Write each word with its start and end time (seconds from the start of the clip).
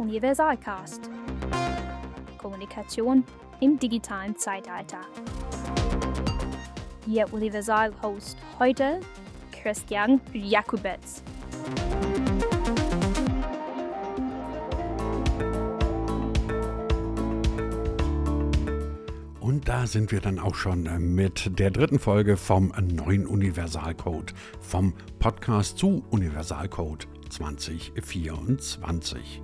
Universalcast. 0.00 1.10
Kommunikation 2.38 3.22
im 3.60 3.78
digitalen 3.78 4.34
Zeitalter. 4.34 5.02
Ihr 7.06 7.30
Universal-Host 7.30 8.38
heute 8.58 9.00
Christian 9.52 10.22
Jakubetz. 10.32 11.22
Und 19.38 19.68
da 19.68 19.86
sind 19.86 20.12
wir 20.12 20.22
dann 20.22 20.38
auch 20.38 20.54
schon 20.54 20.88
mit 21.14 21.58
der 21.58 21.70
dritten 21.70 21.98
Folge 21.98 22.38
vom 22.38 22.72
neuen 22.80 23.26
Universalcode, 23.26 24.32
vom 24.60 24.94
Podcast 25.18 25.76
zu 25.76 26.02
Universalcode 26.10 27.06
2024. 27.28 29.42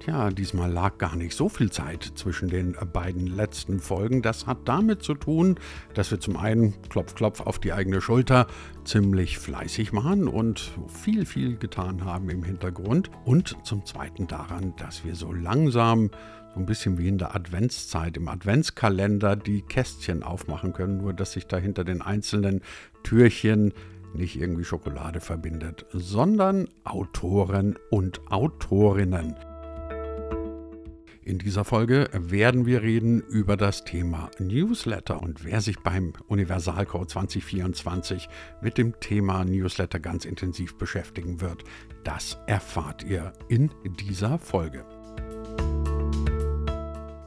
Tja, 0.00 0.30
diesmal 0.30 0.72
lag 0.72 0.96
gar 0.96 1.14
nicht 1.14 1.36
so 1.36 1.50
viel 1.50 1.70
Zeit 1.70 2.12
zwischen 2.14 2.48
den 2.48 2.74
beiden 2.90 3.26
letzten 3.26 3.80
Folgen. 3.80 4.22
Das 4.22 4.46
hat 4.46 4.60
damit 4.64 5.02
zu 5.02 5.12
tun, 5.12 5.56
dass 5.92 6.10
wir 6.10 6.18
zum 6.18 6.38
einen 6.38 6.80
Klopf, 6.88 7.14
Klopf 7.14 7.42
auf 7.42 7.58
die 7.58 7.74
eigene 7.74 8.00
Schulter 8.00 8.46
ziemlich 8.84 9.38
fleißig 9.38 9.92
waren 9.92 10.26
und 10.26 10.72
viel, 10.88 11.26
viel 11.26 11.58
getan 11.58 12.02
haben 12.02 12.30
im 12.30 12.42
Hintergrund. 12.42 13.10
Und 13.26 13.58
zum 13.62 13.84
zweiten 13.84 14.26
daran, 14.26 14.74
dass 14.78 15.04
wir 15.04 15.14
so 15.14 15.34
langsam 15.34 16.10
so 16.54 16.60
ein 16.60 16.66
bisschen 16.66 16.96
wie 16.96 17.08
in 17.08 17.18
der 17.18 17.36
Adventszeit, 17.36 18.16
im 18.16 18.28
Adventskalender 18.28 19.36
die 19.36 19.60
Kästchen 19.60 20.22
aufmachen 20.22 20.72
können, 20.72 20.96
nur 20.96 21.12
dass 21.12 21.32
sich 21.32 21.46
da 21.46 21.58
hinter 21.58 21.84
den 21.84 22.00
einzelnen 22.00 22.62
Türchen 23.02 23.74
nicht 24.14 24.40
irgendwie 24.40 24.64
Schokolade 24.64 25.20
verbindet, 25.20 25.84
sondern 25.92 26.68
Autoren 26.84 27.78
und 27.90 28.32
Autorinnen. 28.32 29.36
In 31.22 31.36
dieser 31.36 31.64
Folge 31.64 32.08
werden 32.14 32.64
wir 32.64 32.80
reden 32.80 33.20
über 33.20 33.58
das 33.58 33.84
Thema 33.84 34.30
Newsletter 34.38 35.20
und 35.20 35.44
wer 35.44 35.60
sich 35.60 35.78
beim 35.80 36.14
Universalcode 36.28 37.10
2024 37.10 38.26
mit 38.62 38.78
dem 38.78 38.98
Thema 39.00 39.44
Newsletter 39.44 40.00
ganz 40.00 40.24
intensiv 40.24 40.78
beschäftigen 40.78 41.42
wird, 41.42 41.64
das 42.04 42.38
erfahrt 42.46 43.02
ihr 43.04 43.34
in 43.48 43.70
dieser 44.00 44.38
Folge. 44.38 44.86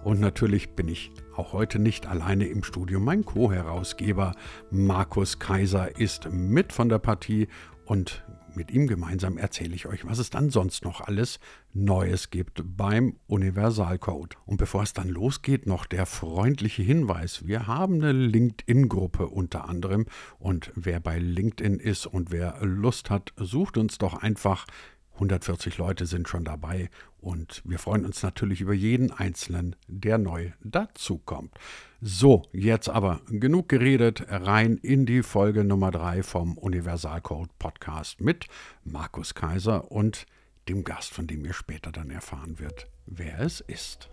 Und 0.03 0.19
natürlich 0.19 0.71
bin 0.71 0.87
ich 0.87 1.11
auch 1.35 1.53
heute 1.53 1.77
nicht 1.77 2.07
alleine 2.07 2.47
im 2.47 2.63
Studio. 2.63 2.99
Mein 2.99 3.23
Co-Herausgeber 3.23 4.33
Markus 4.71 5.37
Kaiser 5.37 5.99
ist 5.99 6.31
mit 6.31 6.73
von 6.73 6.89
der 6.89 6.99
Partie 6.99 7.47
und 7.85 8.23
mit 8.55 8.71
ihm 8.71 8.87
gemeinsam 8.87 9.37
erzähle 9.37 9.75
ich 9.75 9.87
euch, 9.87 10.05
was 10.05 10.19
es 10.19 10.29
dann 10.29 10.49
sonst 10.49 10.83
noch 10.83 11.01
alles 11.01 11.39
Neues 11.73 12.29
gibt 12.29 12.63
beim 12.65 13.15
Universalcode. 13.27 14.37
Und 14.45 14.57
bevor 14.57 14.83
es 14.83 14.93
dann 14.93 15.09
losgeht, 15.09 15.65
noch 15.65 15.85
der 15.85 16.05
freundliche 16.05 16.83
Hinweis. 16.83 17.47
Wir 17.47 17.67
haben 17.67 17.95
eine 17.95 18.11
LinkedIn-Gruppe 18.11 19.27
unter 19.27 19.67
anderem. 19.67 20.05
Und 20.39 20.71
wer 20.75 20.99
bei 20.99 21.19
LinkedIn 21.19 21.79
ist 21.79 22.05
und 22.05 22.31
wer 22.31 22.57
Lust 22.61 23.09
hat, 23.09 23.33
sucht 23.37 23.77
uns 23.77 23.97
doch 23.97 24.15
einfach 24.15 24.65
140 25.15 25.77
Leute 25.77 26.05
sind 26.05 26.27
schon 26.27 26.43
dabei 26.43 26.89
und 27.21 27.61
wir 27.65 27.79
freuen 27.79 28.05
uns 28.05 28.23
natürlich 28.23 28.61
über 28.61 28.73
jeden 28.73 29.11
Einzelnen, 29.11 29.75
der 29.87 30.17
neu 30.17 30.51
dazukommt. 30.63 31.53
So, 32.01 32.43
jetzt 32.51 32.89
aber 32.89 33.21
genug 33.27 33.69
geredet, 33.69 34.25
rein 34.27 34.77
in 34.77 35.05
die 35.05 35.23
Folge 35.23 35.63
Nummer 35.63 35.91
3 35.91 36.23
vom 36.23 36.57
Universalcode 36.57 37.57
Podcast 37.59 38.21
mit 38.21 38.47
Markus 38.83 39.35
Kaiser 39.35 39.91
und 39.91 40.25
dem 40.67 40.83
Gast, 40.83 41.13
von 41.13 41.27
dem 41.27 41.45
ihr 41.45 41.53
später 41.53 41.91
dann 41.91 42.09
erfahren 42.09 42.59
wird, 42.59 42.87
wer 43.05 43.39
es 43.39 43.61
ist. 43.61 44.12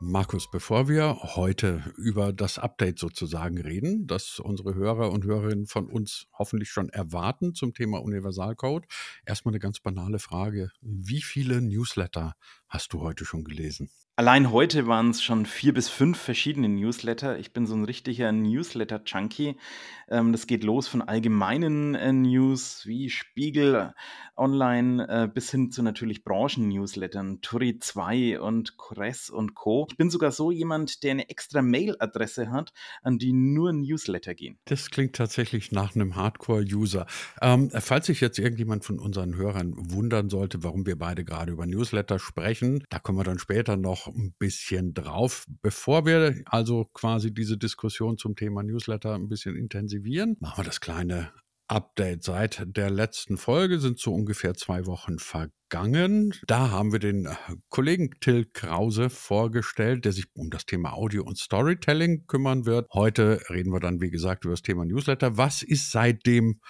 Markus, 0.00 0.50
bevor 0.50 0.88
wir 0.88 1.16
heute 1.36 1.92
über 1.96 2.32
das 2.32 2.58
Update 2.58 2.98
sozusagen 2.98 3.60
reden, 3.60 4.06
das 4.06 4.38
unsere 4.38 4.74
Hörer 4.74 5.10
und 5.10 5.24
Hörerinnen 5.24 5.66
von 5.66 5.86
uns 5.86 6.26
hoffentlich 6.32 6.70
schon 6.70 6.88
erwarten 6.90 7.54
zum 7.54 7.74
Thema 7.74 8.02
Universalcode, 8.02 8.86
erstmal 9.24 9.52
eine 9.52 9.60
ganz 9.60 9.80
banale 9.80 10.18
Frage. 10.18 10.70
Wie 10.80 11.22
viele 11.22 11.62
Newsletter 11.62 12.34
hast 12.68 12.92
du 12.92 13.00
heute 13.00 13.24
schon 13.24 13.44
gelesen? 13.44 13.88
Allein 14.16 14.52
heute 14.52 14.86
waren 14.86 15.10
es 15.10 15.24
schon 15.24 15.44
vier 15.44 15.74
bis 15.74 15.88
fünf 15.88 16.18
verschiedene 16.18 16.68
Newsletter. 16.68 17.36
Ich 17.36 17.52
bin 17.52 17.66
so 17.66 17.74
ein 17.74 17.84
richtiger 17.84 18.30
Newsletter-Junkie. 18.30 19.56
Ähm, 20.08 20.30
das 20.30 20.46
geht 20.46 20.62
los 20.62 20.86
von 20.86 21.02
allgemeinen 21.02 21.96
äh, 21.96 22.12
News 22.12 22.86
wie 22.86 23.10
Spiegel 23.10 23.74
äh, 23.74 23.90
Online 24.36 25.08
äh, 25.08 25.28
bis 25.28 25.50
hin 25.50 25.72
zu 25.72 25.82
natürlich 25.82 26.22
Branchen-Newslettern, 26.22 27.40
Turi 27.40 27.80
2 27.80 28.40
und 28.40 28.78
Kress 28.78 29.30
und 29.30 29.54
Co. 29.54 29.88
Ich 29.90 29.96
bin 29.96 30.10
sogar 30.10 30.30
so 30.30 30.52
jemand, 30.52 31.02
der 31.02 31.12
eine 31.12 31.28
extra 31.28 31.60
Mail-Adresse 31.60 32.52
hat, 32.52 32.72
an 33.02 33.18
die 33.18 33.32
nur 33.32 33.72
Newsletter 33.72 34.34
gehen. 34.34 34.58
Das 34.66 34.90
klingt 34.90 35.16
tatsächlich 35.16 35.72
nach 35.72 35.96
einem 35.96 36.14
Hardcore-User. 36.14 37.06
Ähm, 37.42 37.70
falls 37.72 38.06
sich 38.06 38.20
jetzt 38.20 38.38
irgendjemand 38.38 38.84
von 38.84 39.00
unseren 39.00 39.34
Hörern 39.34 39.72
wundern 39.76 40.30
sollte, 40.30 40.62
warum 40.62 40.86
wir 40.86 40.98
beide 40.98 41.24
gerade 41.24 41.50
über 41.50 41.66
Newsletter 41.66 42.20
sprechen, 42.20 42.84
da 42.90 43.00
kommen 43.00 43.18
wir 43.18 43.24
dann 43.24 43.40
später 43.40 43.76
noch 43.76 44.03
ein 44.08 44.34
bisschen 44.38 44.94
drauf. 44.94 45.46
Bevor 45.62 46.06
wir 46.06 46.42
also 46.46 46.86
quasi 46.92 47.32
diese 47.32 47.58
Diskussion 47.58 48.18
zum 48.18 48.36
Thema 48.36 48.62
Newsletter 48.62 49.14
ein 49.14 49.28
bisschen 49.28 49.56
intensivieren, 49.56 50.36
machen 50.40 50.58
wir 50.58 50.64
das 50.64 50.80
kleine 50.80 51.32
Update. 51.68 52.22
Seit 52.24 52.64
der 52.66 52.90
letzten 52.90 53.36
Folge 53.36 53.80
sind 53.80 53.98
so 53.98 54.12
ungefähr 54.12 54.54
zwei 54.54 54.86
Wochen 54.86 55.18
vergangen. 55.18 56.34
Da 56.46 56.70
haben 56.70 56.92
wir 56.92 56.98
den 56.98 57.26
äh, 57.26 57.34
Kollegen 57.70 58.10
Till 58.20 58.46
Krause 58.52 59.08
vorgestellt, 59.10 60.04
der 60.04 60.12
sich 60.12 60.26
um 60.34 60.50
das 60.50 60.66
Thema 60.66 60.92
Audio 60.92 61.24
und 61.24 61.38
Storytelling 61.38 62.26
kümmern 62.26 62.66
wird. 62.66 62.88
Heute 62.92 63.40
reden 63.48 63.72
wir 63.72 63.80
dann, 63.80 64.00
wie 64.00 64.10
gesagt, 64.10 64.44
über 64.44 64.52
das 64.52 64.62
Thema 64.62 64.84
Newsletter. 64.84 65.36
Was 65.36 65.62
ist 65.62 65.90
seitdem 65.90 66.60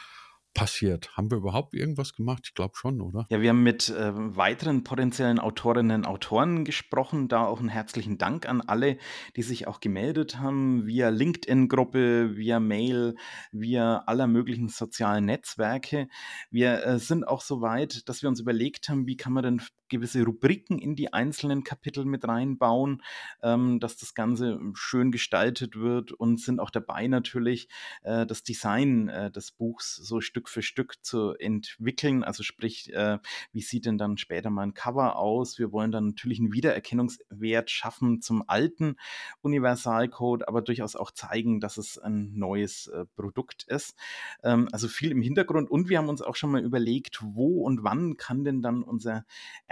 passiert? 0.55 1.17
Haben 1.17 1.31
wir 1.31 1.39
überhaupt 1.39 1.75
irgendwas 1.75 2.15
gemacht? 2.15 2.45
Ich 2.47 2.55
glaube 2.55 2.77
schon, 2.77 3.01
oder? 3.01 3.27
Ja, 3.29 3.43
wir 3.43 3.51
haben 3.51 3.63
mit 3.63 3.91
äh, 3.91 4.13
weiteren 4.15 4.85
potenziellen 4.85 5.39
Autorinnen 5.39 6.03
und 6.03 6.07
Autoren 6.07 6.65
gesprochen. 6.65 7.29
Da 7.29 7.45
auch 7.45 7.61
einen 7.61 7.69
herzlichen 7.69 8.17
Dank 8.17 8.49
an 8.49 8.61
alle, 8.61 8.97
die 9.37 9.43
sich 9.43 9.67
auch 9.67 9.81
gemeldet 9.81 10.39
haben, 10.39 10.87
via 10.87 11.09
LinkedIn-Gruppe, 11.09 12.37
via 12.37 12.61
Mail, 12.61 13.17
via 13.53 13.99
aller 14.07 14.27
möglichen 14.27 14.69
sozialen 14.69 15.27
Netzwerke. 15.27 16.09
Wir 16.51 16.87
äh, 16.87 16.99
sind 16.99 17.27
auch 17.27 17.43
so 17.43 17.61
weit, 17.61 18.09
dass 18.09 18.23
wir 18.23 18.29
uns 18.29 18.41
überlegt 18.41 18.89
haben, 18.89 19.07
wie 19.07 19.17
kann 19.17 19.33
man 19.33 19.43
denn 19.43 19.61
gewisse 19.89 20.25
Rubriken 20.25 20.79
in 20.79 20.97
die 20.97 21.13
einzelnen 21.13 21.65
Kapitel 21.65 22.05
mit 22.05 22.27
reinbauen, 22.27 23.03
ähm, 23.43 23.81
dass 23.81 23.97
das 23.97 24.15
Ganze 24.15 24.59
schön 24.75 25.11
gestaltet 25.11 25.77
wird 25.77 26.13
und 26.13 26.41
sind 26.41 26.61
auch 26.61 26.71
dabei 26.71 27.07
natürlich, 27.07 27.69
äh, 28.03 28.27
das 28.27 28.43
Design 28.43 29.09
äh, 29.09 29.31
des 29.31 29.53
Buchs 29.53 29.97
so 29.97 30.21
Stück 30.21 30.49
für 30.49 30.63
Stück 30.63 31.05
zu 31.05 31.35
entwickeln. 31.39 32.25
Also 32.25 32.43
sprich, 32.43 32.93
äh, 32.93 33.19
wie 33.53 33.63
sieht 33.63 33.87
denn 33.87 33.99
dann 33.99 34.17
später 34.17 34.51
mal 34.51 34.63
ein 34.63 34.75
Cover 34.75 35.17
aus? 35.17 35.59
Wir 35.59 35.73
wollen 35.73 35.93
dann 35.93 36.09
natürlich 36.09 36.39
einen 36.39 36.53
Wiedererkennungswert 36.53 37.71
schaffen 37.71 38.21
zum 38.21 38.45
alten 38.49 38.97
Universalcode, 39.43 40.49
aber 40.49 40.63
durchaus 40.63 40.97
auch 40.97 41.11
zeigen, 41.11 41.61
dass 41.61 41.77
es 41.77 41.99
ein 41.99 42.33
neues 42.35 42.89
äh, 42.89 43.05
Produkt 43.17 43.65
ist. 43.65 43.95
Ähm, 44.43 44.69
also 44.73 44.89
viel 44.89 45.11
im 45.11 45.23
Hintergrund 45.23 45.71
und 45.71 45.89
wir 45.89 45.99
haben 45.99 46.09
uns 46.09 46.23
auch 46.23 46.37
schon 46.37 46.51
mal 46.51 46.63
überlegt, 46.63 47.21
wo 47.23 47.63
und 47.63 47.85
wann 47.85 48.17
kann 48.17 48.45
denn 48.45 48.63
dann 48.63 48.83
unser 48.83 49.25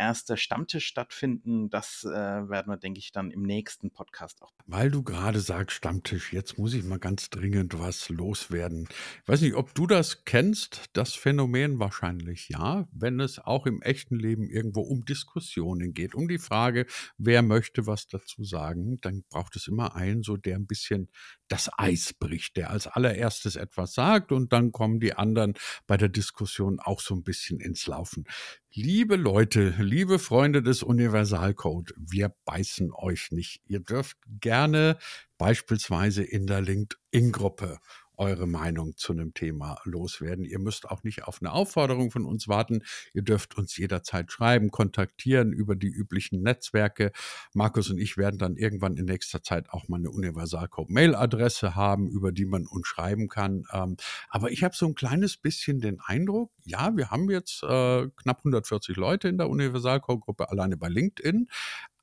erster 0.02 0.36
Stammtisch 0.36 0.86
stattfinden. 0.86 1.70
Das 1.70 2.04
äh, 2.04 2.08
werden 2.10 2.68
wir, 2.68 2.76
denke 2.76 2.98
ich, 2.98 3.12
dann 3.12 3.30
im 3.30 3.42
nächsten 3.42 3.90
Podcast 3.90 4.42
auch. 4.42 4.52
Weil 4.66 4.90
du 4.90 5.02
gerade 5.02 5.40
sagst 5.40 5.76
Stammtisch, 5.76 6.32
jetzt 6.32 6.58
muss 6.58 6.74
ich 6.74 6.84
mal 6.84 6.98
ganz 6.98 7.30
dringend 7.30 7.78
was 7.78 8.08
loswerden. 8.08 8.88
Ich 9.22 9.28
weiß 9.28 9.40
nicht, 9.40 9.54
ob 9.54 9.74
du 9.74 9.86
das 9.86 10.24
kennst, 10.24 10.86
das 10.92 11.14
Phänomen 11.14 11.78
wahrscheinlich 11.78 12.48
ja, 12.48 12.86
wenn 12.92 13.20
es 13.20 13.38
auch 13.38 13.66
im 13.66 13.80
echten 13.82 14.16
Leben 14.16 14.48
irgendwo 14.48 14.80
um 14.82 15.04
Diskussionen 15.04 15.94
geht, 15.94 16.14
um 16.14 16.28
die 16.28 16.38
Frage, 16.38 16.86
wer 17.18 17.42
möchte 17.42 17.86
was 17.86 18.08
dazu 18.08 18.44
sagen, 18.44 19.00
dann 19.00 19.22
braucht 19.28 19.56
es 19.56 19.68
immer 19.68 19.94
einen, 19.94 20.22
so 20.22 20.36
der 20.36 20.56
ein 20.56 20.66
bisschen 20.66 21.08
das 21.52 21.68
Eis 21.76 22.14
bricht, 22.14 22.56
der 22.56 22.70
als 22.70 22.86
allererstes 22.86 23.56
etwas 23.56 23.92
sagt 23.92 24.32
und 24.32 24.54
dann 24.54 24.72
kommen 24.72 25.00
die 25.00 25.12
anderen 25.12 25.52
bei 25.86 25.98
der 25.98 26.08
Diskussion 26.08 26.80
auch 26.80 27.00
so 27.00 27.14
ein 27.14 27.24
bisschen 27.24 27.60
ins 27.60 27.86
Laufen. 27.86 28.24
Liebe 28.72 29.16
Leute, 29.16 29.74
liebe 29.78 30.18
Freunde 30.18 30.62
des 30.62 30.82
Universalcode, 30.82 31.92
wir 31.98 32.34
beißen 32.46 32.90
euch 32.94 33.32
nicht. 33.32 33.60
Ihr 33.66 33.80
dürft 33.80 34.16
gerne 34.40 34.96
beispielsweise 35.36 36.22
in 36.24 36.46
der 36.46 36.62
LinkedIn-Gruppe 36.62 37.80
eure 38.16 38.46
Meinung 38.46 38.96
zu 38.96 39.12
einem 39.12 39.34
Thema 39.34 39.78
loswerden. 39.84 40.44
Ihr 40.44 40.58
müsst 40.58 40.88
auch 40.88 41.02
nicht 41.02 41.24
auf 41.24 41.40
eine 41.40 41.52
Aufforderung 41.52 42.10
von 42.10 42.24
uns 42.24 42.48
warten. 42.48 42.82
Ihr 43.12 43.22
dürft 43.22 43.56
uns 43.56 43.76
jederzeit 43.76 44.30
schreiben, 44.30 44.70
kontaktieren 44.70 45.52
über 45.52 45.76
die 45.76 45.88
üblichen 45.88 46.42
Netzwerke. 46.42 47.12
Markus 47.54 47.90
und 47.90 47.98
ich 47.98 48.16
werden 48.16 48.38
dann 48.38 48.56
irgendwann 48.56 48.96
in 48.96 49.06
nächster 49.06 49.42
Zeit 49.42 49.70
auch 49.70 49.88
mal 49.88 49.96
eine 49.96 50.10
Universalcode-Mail-Adresse 50.10 51.74
haben, 51.74 52.08
über 52.08 52.32
die 52.32 52.46
man 52.46 52.66
uns 52.66 52.86
schreiben 52.86 53.28
kann. 53.28 53.64
Ähm, 53.72 53.96
aber 54.28 54.50
ich 54.50 54.64
habe 54.64 54.76
so 54.76 54.86
ein 54.86 54.94
kleines 54.94 55.36
bisschen 55.36 55.80
den 55.80 56.00
Eindruck, 56.00 56.50
ja, 56.64 56.96
wir 56.96 57.10
haben 57.10 57.30
jetzt 57.30 57.62
äh, 57.62 58.08
knapp 58.16 58.38
140 58.38 58.96
Leute 58.96 59.28
in 59.28 59.38
der 59.38 59.48
Universalcode-Gruppe 59.48 60.50
alleine 60.50 60.76
bei 60.76 60.88
LinkedIn, 60.88 61.48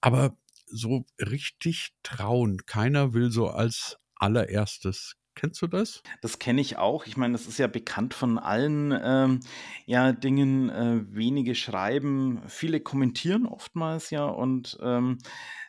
aber 0.01 0.37
so 0.71 1.05
richtig 1.19 1.93
trauen. 2.03 2.65
Keiner 2.65 3.13
will 3.13 3.31
so 3.31 3.49
als 3.49 3.97
allererstes 4.15 5.15
Kennst 5.39 5.61
du 5.61 5.67
das? 5.67 6.03
Das 6.19 6.37
kenne 6.37 6.59
ich 6.59 6.77
auch. 6.77 7.05
Ich 7.05 7.15
meine, 7.15 7.31
das 7.31 7.47
ist 7.47 7.59
ja 7.59 7.67
bekannt 7.67 8.13
von 8.13 8.37
allen 8.37 8.93
ähm, 9.01 9.39
ja, 9.85 10.11
Dingen. 10.11 10.69
Äh, 10.69 10.99
wenige 11.15 11.55
schreiben, 11.55 12.41
viele 12.47 12.81
kommentieren 12.81 13.45
oftmals 13.45 14.09
ja 14.09 14.25
und 14.25 14.77
ähm, 14.81 15.17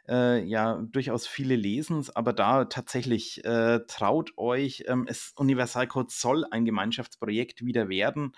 äh, 0.08 0.43
ja, 0.43 0.82
durchaus 0.90 1.28
viele 1.28 1.55
lesen 1.55 2.00
es, 2.00 2.11
aber 2.11 2.32
da 2.32 2.64
tatsächlich 2.64 3.44
äh, 3.44 3.78
traut 3.87 4.32
euch, 4.37 4.82
ähm, 4.88 5.06
es, 5.08 5.34
Universalcode 5.37 6.11
soll 6.11 6.44
ein 6.50 6.64
Gemeinschaftsprojekt 6.64 7.64
wieder 7.64 7.88
werden. 7.88 8.32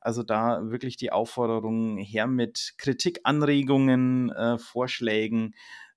Also 0.00 0.22
da 0.22 0.70
wirklich 0.70 0.96
die 0.96 1.12
Aufforderung 1.12 1.98
her 1.98 2.26
mit 2.26 2.76
Kritik, 2.78 3.20
Anregungen, 3.24 4.30
äh, 4.30 4.56
Vorschlägen. 4.56 5.54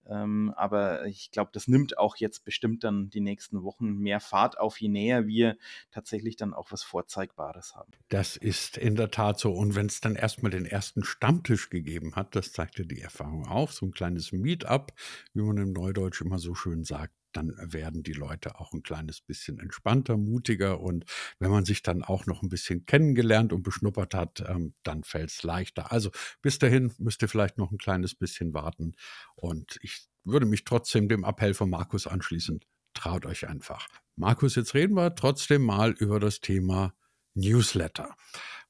Ähm, 0.10 0.54
aber 0.56 1.06
ich 1.06 1.32
glaube, 1.32 1.52
das 1.54 1.68
nimmt 1.68 1.98
auch 1.98 2.16
jetzt 2.18 2.44
bestimmt 2.44 2.84
dann 2.84 3.10
die 3.10 3.22
nächsten 3.22 3.64
Wochen 3.64 3.98
mehr 3.98 4.20
Fahrt 4.20 4.60
auf, 4.60 4.80
je 4.80 4.90
näher 4.90 5.28
wir 5.28 5.58
tatsächlich 5.92 6.36
dann 6.36 6.54
auch 6.54 6.72
was 6.72 6.84
Vorzeigbares 6.84 7.76
haben. 7.76 7.92
Das 8.10 8.36
ist 8.36 8.78
in 8.78 8.96
der 8.96 9.12
Tat 9.12 9.40
so. 9.40 9.52
Und 9.52 9.76
wenn 9.76 9.86
es 9.86 10.02
dann 10.02 10.16
erstmal 10.16 10.52
den 10.52 10.66
ersten 10.66 11.04
Stammtisch 11.04 11.70
gegeben 11.70 12.16
hat, 12.16 12.36
das 12.36 12.52
zeigte 12.52 12.86
die 12.86 13.02
Erfahrung 13.02 13.48
auf, 13.48 13.74
so 13.74 13.86
ein 13.86 13.92
kleines 13.92 14.32
Meetup, 14.32 14.92
wie 15.34 15.42
man 15.42 15.58
im 15.58 15.74
Neudeutsch 15.74 16.22
immer 16.22 16.40
so 16.40 16.56
schön 16.56 16.84
sagt, 16.84 17.14
dann 17.32 17.54
werden 17.58 18.04
die 18.04 18.14
Leute 18.14 18.60
auch 18.60 18.74
ein 18.74 18.84
kleines 18.84 19.22
bisschen 19.22 19.60
entspannter, 19.60 20.18
mutiger 20.18 20.80
und 20.80 21.06
wenn 21.40 21.52
man 21.52 21.66
sich 21.66 21.82
dann 21.82 22.04
auch 22.04 22.26
noch 22.26 22.42
ein 22.44 22.50
bisschen 22.50 22.86
kennengelernt 22.86 23.54
und 23.54 23.64
beschnuppert 23.64 24.14
hat, 24.14 24.44
ähm, 24.48 24.74
dann 24.84 25.04
fällt 25.04 25.30
es 25.30 25.44
leichter. 25.44 25.92
Also 25.92 26.12
bis 26.42 26.60
dahin 26.60 26.94
müsst 26.98 27.22
ihr 27.22 27.30
vielleicht 27.30 27.58
noch 27.58 27.72
ein 27.72 27.78
kleines 27.78 28.16
bisschen 28.16 28.54
warten 28.54 28.94
und 29.36 29.80
ich 29.82 30.08
würde 30.24 30.46
mich 30.46 30.64
trotzdem 30.64 31.10
dem 31.10 31.24
Appell 31.24 31.54
von 31.54 31.70
Markus 31.70 32.08
anschließen. 32.08 32.60
Traut 32.94 33.26
euch 33.26 33.48
einfach. 33.48 33.88
Markus, 34.16 34.56
jetzt 34.56 34.74
reden 34.74 34.96
wir 34.96 35.16
trotzdem 35.16 35.64
mal 35.64 35.92
über 35.92 36.20
das 36.20 36.42
Thema 36.42 36.94
Newsletter. 37.34 38.16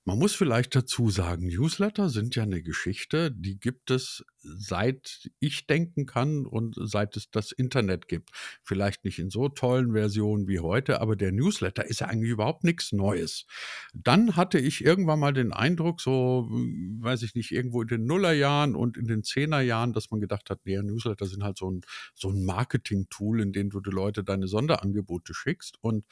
Man 0.03 0.17
muss 0.17 0.33
vielleicht 0.33 0.75
dazu 0.75 1.11
sagen, 1.11 1.45
Newsletter 1.45 2.09
sind 2.09 2.35
ja 2.35 2.41
eine 2.41 2.63
Geschichte, 2.63 3.31
die 3.31 3.59
gibt 3.59 3.91
es 3.91 4.25
seit 4.39 5.29
ich 5.39 5.67
denken 5.67 6.07
kann 6.07 6.47
und 6.47 6.75
seit 6.75 7.15
es 7.15 7.29
das 7.29 7.51
Internet 7.51 8.07
gibt. 8.07 8.31
Vielleicht 8.63 9.05
nicht 9.05 9.19
in 9.19 9.29
so 9.29 9.47
tollen 9.49 9.93
Versionen 9.93 10.47
wie 10.47 10.59
heute, 10.59 11.01
aber 11.01 11.15
der 11.15 11.31
Newsletter 11.31 11.85
ist 11.85 11.99
ja 11.99 12.07
eigentlich 12.07 12.31
überhaupt 12.31 12.63
nichts 12.63 12.91
Neues. 12.91 13.45
Dann 13.93 14.35
hatte 14.35 14.57
ich 14.57 14.83
irgendwann 14.83 15.19
mal 15.19 15.33
den 15.33 15.53
Eindruck, 15.53 16.01
so, 16.01 16.47
weiß 16.49 17.21
ich 17.21 17.35
nicht, 17.35 17.51
irgendwo 17.51 17.83
in 17.83 17.87
den 17.87 18.05
Nullerjahren 18.05 18.75
und 18.75 18.97
in 18.97 19.05
den 19.05 19.23
Zehnerjahren, 19.23 19.93
dass 19.93 20.09
man 20.09 20.19
gedacht 20.19 20.49
hat, 20.49 20.61
nee, 20.63 20.81
Newsletter 20.81 21.27
sind 21.27 21.43
halt 21.43 21.59
so 21.59 21.69
ein, 21.69 21.81
so 22.15 22.29
ein 22.29 22.43
Marketing-Tool, 22.43 23.39
in 23.39 23.51
dem 23.51 23.69
du 23.69 23.79
die 23.79 23.91
Leute 23.91 24.23
deine 24.23 24.47
Sonderangebote 24.47 25.35
schickst. 25.35 25.77
Und 25.81 26.05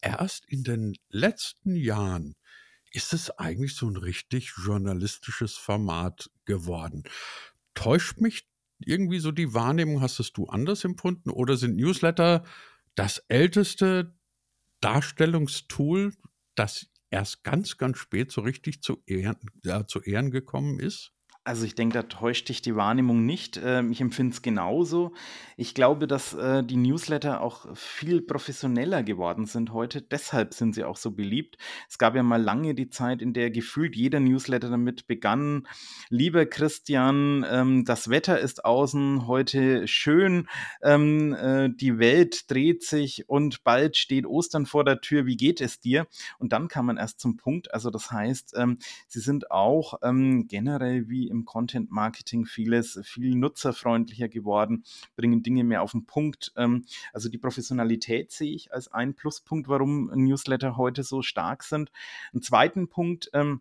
erst 0.00 0.46
in 0.46 0.64
den 0.64 0.96
letzten 1.10 1.76
Jahren 1.76 2.36
ist 2.94 3.12
es 3.12 3.30
eigentlich 3.38 3.74
so 3.74 3.88
ein 3.88 3.96
richtig 3.96 4.52
journalistisches 4.64 5.56
Format 5.56 6.30
geworden. 6.44 7.02
Täuscht 7.74 8.20
mich 8.20 8.48
irgendwie 8.78 9.18
so 9.18 9.32
die 9.32 9.52
Wahrnehmung? 9.52 10.00
Hast 10.00 10.20
es 10.20 10.32
du 10.32 10.46
anders 10.46 10.84
empfunden? 10.84 11.30
Oder 11.30 11.56
sind 11.56 11.76
Newsletter 11.76 12.44
das 12.94 13.18
älteste 13.28 14.16
Darstellungstool, 14.80 16.14
das 16.54 16.86
erst 17.10 17.42
ganz, 17.42 17.78
ganz 17.78 17.98
spät 17.98 18.30
so 18.30 18.42
richtig 18.42 18.82
zu 18.82 19.02
Ehren, 19.06 19.50
ja, 19.64 19.86
zu 19.86 20.00
Ehren 20.00 20.30
gekommen 20.30 20.78
ist? 20.78 21.13
Also 21.46 21.66
ich 21.66 21.74
denke, 21.74 21.92
da 21.92 22.04
täuscht 22.04 22.48
dich 22.48 22.62
die 22.62 22.74
Wahrnehmung 22.74 23.26
nicht. 23.26 23.60
Ähm, 23.62 23.92
ich 23.92 24.00
empfinde 24.00 24.32
es 24.32 24.40
genauso. 24.40 25.12
Ich 25.58 25.74
glaube, 25.74 26.06
dass 26.06 26.32
äh, 26.32 26.64
die 26.64 26.78
Newsletter 26.78 27.42
auch 27.42 27.66
viel 27.76 28.22
professioneller 28.22 29.02
geworden 29.02 29.44
sind 29.44 29.70
heute. 29.74 30.00
Deshalb 30.00 30.54
sind 30.54 30.74
sie 30.74 30.84
auch 30.84 30.96
so 30.96 31.10
beliebt. 31.10 31.58
Es 31.86 31.98
gab 31.98 32.16
ja 32.16 32.22
mal 32.22 32.40
lange 32.40 32.74
die 32.74 32.88
Zeit, 32.88 33.20
in 33.20 33.34
der 33.34 33.50
gefühlt 33.50 33.94
jeder 33.94 34.20
Newsletter 34.20 34.70
damit 34.70 35.06
begann. 35.06 35.68
Lieber 36.08 36.46
Christian, 36.46 37.44
ähm, 37.46 37.84
das 37.84 38.08
Wetter 38.08 38.40
ist 38.40 38.64
außen 38.64 39.26
heute 39.26 39.86
schön. 39.86 40.48
Ähm, 40.82 41.34
äh, 41.34 41.68
die 41.68 41.98
Welt 41.98 42.50
dreht 42.50 42.84
sich 42.84 43.28
und 43.28 43.64
bald 43.64 43.98
steht 43.98 44.24
Ostern 44.24 44.64
vor 44.64 44.82
der 44.82 45.02
Tür. 45.02 45.26
Wie 45.26 45.36
geht 45.36 45.60
es 45.60 45.78
dir? 45.78 46.06
Und 46.38 46.54
dann 46.54 46.68
kam 46.68 46.86
man 46.86 46.96
erst 46.96 47.20
zum 47.20 47.36
Punkt. 47.36 47.74
Also 47.74 47.90
das 47.90 48.10
heißt, 48.10 48.56
sie 49.08 49.20
sind 49.20 49.50
auch 49.50 50.00
generell 50.00 51.08
wie 51.08 51.33
im 51.34 51.44
Content 51.44 51.90
Marketing 51.90 52.46
vieles 52.46 52.98
viel 53.04 53.34
nutzerfreundlicher 53.34 54.28
geworden, 54.28 54.84
bringen 55.16 55.42
Dinge 55.42 55.64
mehr 55.64 55.82
auf 55.82 55.92
den 55.92 56.06
Punkt. 56.06 56.52
Ähm, 56.56 56.84
also 57.12 57.28
die 57.28 57.38
Professionalität 57.38 58.32
sehe 58.32 58.54
ich 58.54 58.72
als 58.72 58.88
einen 58.88 59.14
Pluspunkt, 59.14 59.68
warum 59.68 60.10
Newsletter 60.14 60.76
heute 60.76 61.02
so 61.02 61.22
stark 61.22 61.62
sind. 61.62 61.90
Ein 62.32 62.42
zweiten 62.42 62.88
Punkt, 62.88 63.30
ähm, 63.32 63.60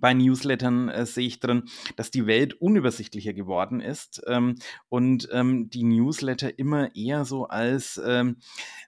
bei 0.00 0.14
Newslettern 0.14 0.88
äh, 0.88 1.04
sehe 1.04 1.26
ich 1.26 1.38
drin, 1.40 1.64
dass 1.96 2.10
die 2.10 2.26
Welt 2.26 2.54
unübersichtlicher 2.54 3.34
geworden 3.34 3.80
ist 3.80 4.22
ähm, 4.26 4.56
und 4.88 5.28
ähm, 5.32 5.68
die 5.68 5.84
Newsletter 5.84 6.58
immer 6.58 6.94
eher 6.96 7.24
so 7.24 7.46
als 7.46 8.00
ähm, 8.04 8.36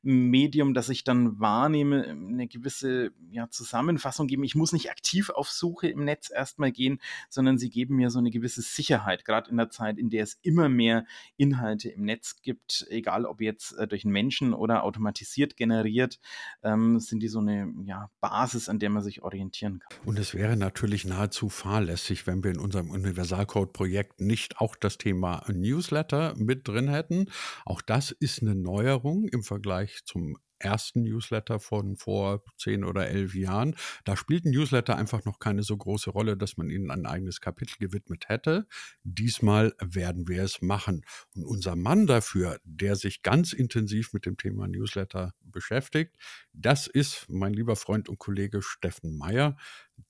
Medium, 0.02 0.72
das 0.74 0.88
ich 0.88 1.04
dann 1.04 1.38
wahrnehme, 1.38 2.04
eine 2.04 2.48
gewisse 2.48 3.12
ja, 3.30 3.50
Zusammenfassung 3.50 4.26
geben. 4.26 4.44
Ich 4.44 4.54
muss 4.54 4.72
nicht 4.72 4.90
aktiv 4.90 5.30
auf 5.30 5.50
Suche 5.50 5.88
im 5.88 6.04
Netz 6.04 6.30
erstmal 6.34 6.72
gehen, 6.72 7.00
sondern 7.28 7.58
sie 7.58 7.70
geben 7.70 7.96
mir 7.96 8.10
so 8.10 8.18
eine 8.18 8.30
gewisse 8.30 8.62
Sicherheit, 8.62 9.24
gerade 9.24 9.50
in 9.50 9.58
der 9.58 9.70
Zeit, 9.70 9.98
in 9.98 10.08
der 10.08 10.24
es 10.24 10.38
immer 10.42 10.68
mehr 10.68 11.04
Inhalte 11.36 11.90
im 11.90 12.04
Netz 12.04 12.40
gibt, 12.40 12.86
egal 12.88 13.26
ob 13.26 13.40
jetzt 13.40 13.72
äh, 13.72 13.86
durch 13.86 14.04
einen 14.04 14.12
Menschen 14.12 14.54
oder 14.54 14.84
automatisiert 14.84 15.56
generiert, 15.56 16.18
ähm, 16.62 16.98
sind 16.98 17.22
die 17.22 17.28
so 17.28 17.40
eine 17.40 17.72
ja, 17.84 18.10
Basis, 18.20 18.68
an 18.68 18.78
der 18.78 18.90
man 18.90 19.02
sich 19.02 19.22
orientieren 19.22 19.80
kann. 19.80 19.98
Und 20.06 20.18
es 20.18 20.34
wäre 20.34 20.56
natürlich 20.56 20.93
natürlich 20.94 21.06
nahezu 21.06 21.48
fahrlässig, 21.48 22.28
wenn 22.28 22.44
wir 22.44 22.52
in 22.52 22.60
unserem 22.60 22.90
Universalcode-Projekt 22.90 24.20
nicht 24.20 24.60
auch 24.60 24.76
das 24.76 24.96
Thema 24.96 25.44
Newsletter 25.52 26.34
mit 26.36 26.68
drin 26.68 26.88
hätten. 26.88 27.26
Auch 27.64 27.82
das 27.82 28.12
ist 28.12 28.42
eine 28.42 28.54
Neuerung 28.54 29.26
im 29.26 29.42
Vergleich 29.42 30.04
zum 30.04 30.38
ersten 30.64 31.02
Newsletter 31.02 31.60
von 31.60 31.96
vor 31.96 32.42
zehn 32.56 32.84
oder 32.84 33.08
elf 33.08 33.34
Jahren. 33.34 33.76
Da 34.04 34.16
spielt 34.16 34.44
ein 34.44 34.50
Newsletter 34.50 34.96
einfach 34.96 35.24
noch 35.24 35.38
keine 35.38 35.62
so 35.62 35.76
große 35.76 36.10
Rolle, 36.10 36.36
dass 36.36 36.56
man 36.56 36.70
ihnen 36.70 36.90
ein 36.90 37.06
eigenes 37.06 37.40
Kapitel 37.40 37.76
gewidmet 37.78 38.28
hätte. 38.28 38.66
Diesmal 39.02 39.74
werden 39.80 40.26
wir 40.28 40.42
es 40.42 40.62
machen. 40.62 41.04
Und 41.34 41.44
unser 41.44 41.76
Mann 41.76 42.06
dafür, 42.06 42.58
der 42.64 42.96
sich 42.96 43.22
ganz 43.22 43.52
intensiv 43.52 44.12
mit 44.12 44.26
dem 44.26 44.36
Thema 44.36 44.66
Newsletter 44.66 45.34
beschäftigt, 45.42 46.16
das 46.52 46.86
ist 46.86 47.26
mein 47.28 47.52
lieber 47.52 47.76
Freund 47.76 48.08
und 48.08 48.18
Kollege 48.18 48.62
Steffen 48.62 49.16
Meyer. 49.18 49.56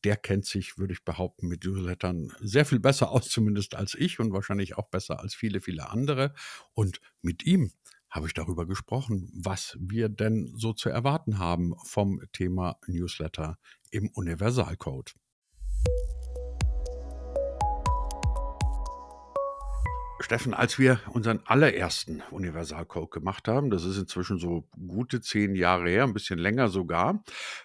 Der 0.05 0.17
kennt 0.17 0.47
sich, 0.47 0.79
würde 0.79 0.93
ich 0.93 1.05
behaupten, 1.05 1.49
mit 1.49 1.65
Newslettern 1.65 2.33
sehr 2.41 2.65
viel 2.65 2.81
besser 2.81 3.11
aus, 3.11 3.29
zumindest 3.31 3.75
als 3.75 3.95
ich 3.95 4.21
und 4.21 4.33
wahrscheinlich 4.33 4.77
auch 4.77 4.89
besser 4.89 5.21
als 5.21 5.35
viele, 5.35 5.61
viele 5.61 5.91
andere. 5.91 6.35
Und 6.75 7.01
mit 7.23 7.45
ihm 7.45 7.73
habe 8.15 8.29
ich 8.29 8.35
darüber 8.35 8.65
gesprochen, 8.65 9.29
was 9.35 9.77
wir 9.81 10.09
denn 10.09 10.53
so 10.57 10.73
zu 10.73 10.89
erwarten 10.89 11.41
haben 11.41 11.75
vom 11.85 12.21
Thema 12.33 12.79
Newsletter 12.87 13.59
im 13.91 14.09
Universalcode. 14.15 15.15
Steffen, 20.21 20.55
als 20.55 20.79
wir 20.79 21.01
unseren 21.11 21.41
allerersten 21.45 22.23
Universalcode 22.31 23.11
gemacht 23.11 23.49
haben, 23.49 23.69
das 23.69 23.85
ist 23.85 23.99
inzwischen 23.99 24.39
so 24.39 24.69
gute 24.87 25.21
zehn 25.21 25.57
Jahre 25.57 25.91
her, 25.91 26.05
ein 26.05 26.15
bisschen 26.15 26.39
länger 26.39 26.69
sogar, 26.69 27.25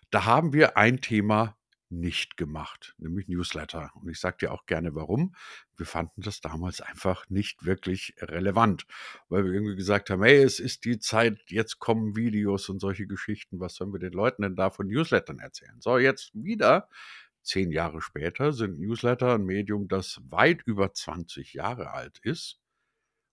da 0.10 0.26
haben 0.26 0.52
wir 0.52 0.76
ein 0.76 1.00
Thema 1.00 1.59
nicht 1.90 2.38
gemacht, 2.38 2.96
nämlich 2.98 3.28
Newsletter. 3.28 3.92
Und 3.96 4.10
ich 4.10 4.20
sage 4.20 4.38
dir 4.42 4.52
auch 4.52 4.66
gerne 4.66 4.96
warum. 4.96 5.36
Wir 5.76 5.86
fanden 5.86 6.22
das 6.22 6.42
damals 6.42 6.82
einfach 6.82 7.28
nicht 7.30 7.66
wirklich 7.66 8.16
relevant, 8.20 8.86
weil 9.30 9.46
wir 9.46 9.54
irgendwie 9.54 9.76
gesagt 9.76 10.10
haben, 10.10 10.24
hey, 10.24 10.42
es 10.44 10.60
ist 10.60 10.86
die 10.86 11.00
Zeit, 11.00 11.40
jetzt 11.48 11.80
kommen 11.80 12.16
Videos 12.16 12.70
und 12.70 12.80
solche 12.80 13.08
Geschichten. 13.08 13.60
Was 13.60 13.76
sollen 13.76 13.94
wir 13.94 14.00
den 14.00 14.14
Leuten 14.14 14.44
denn 14.44 14.56
da 14.56 14.70
von 14.70 14.88
Newslettern 14.88 15.40
erzählen? 15.40 15.80
So, 15.82 15.98
jetzt 15.98 16.32
wieder, 16.34 16.90
zehn 17.44 17.72
Jahre 17.72 18.02
später, 18.02 18.54
sind 18.54 18.80
Newsletter 18.80 19.36
ein 19.36 19.46
Medium, 19.46 19.88
das 19.88 20.22
weit 20.30 20.62
über 20.66 20.94
20 20.94 21.54
Jahre 21.54 21.92
alt 21.92 22.20
ist. 22.20 22.60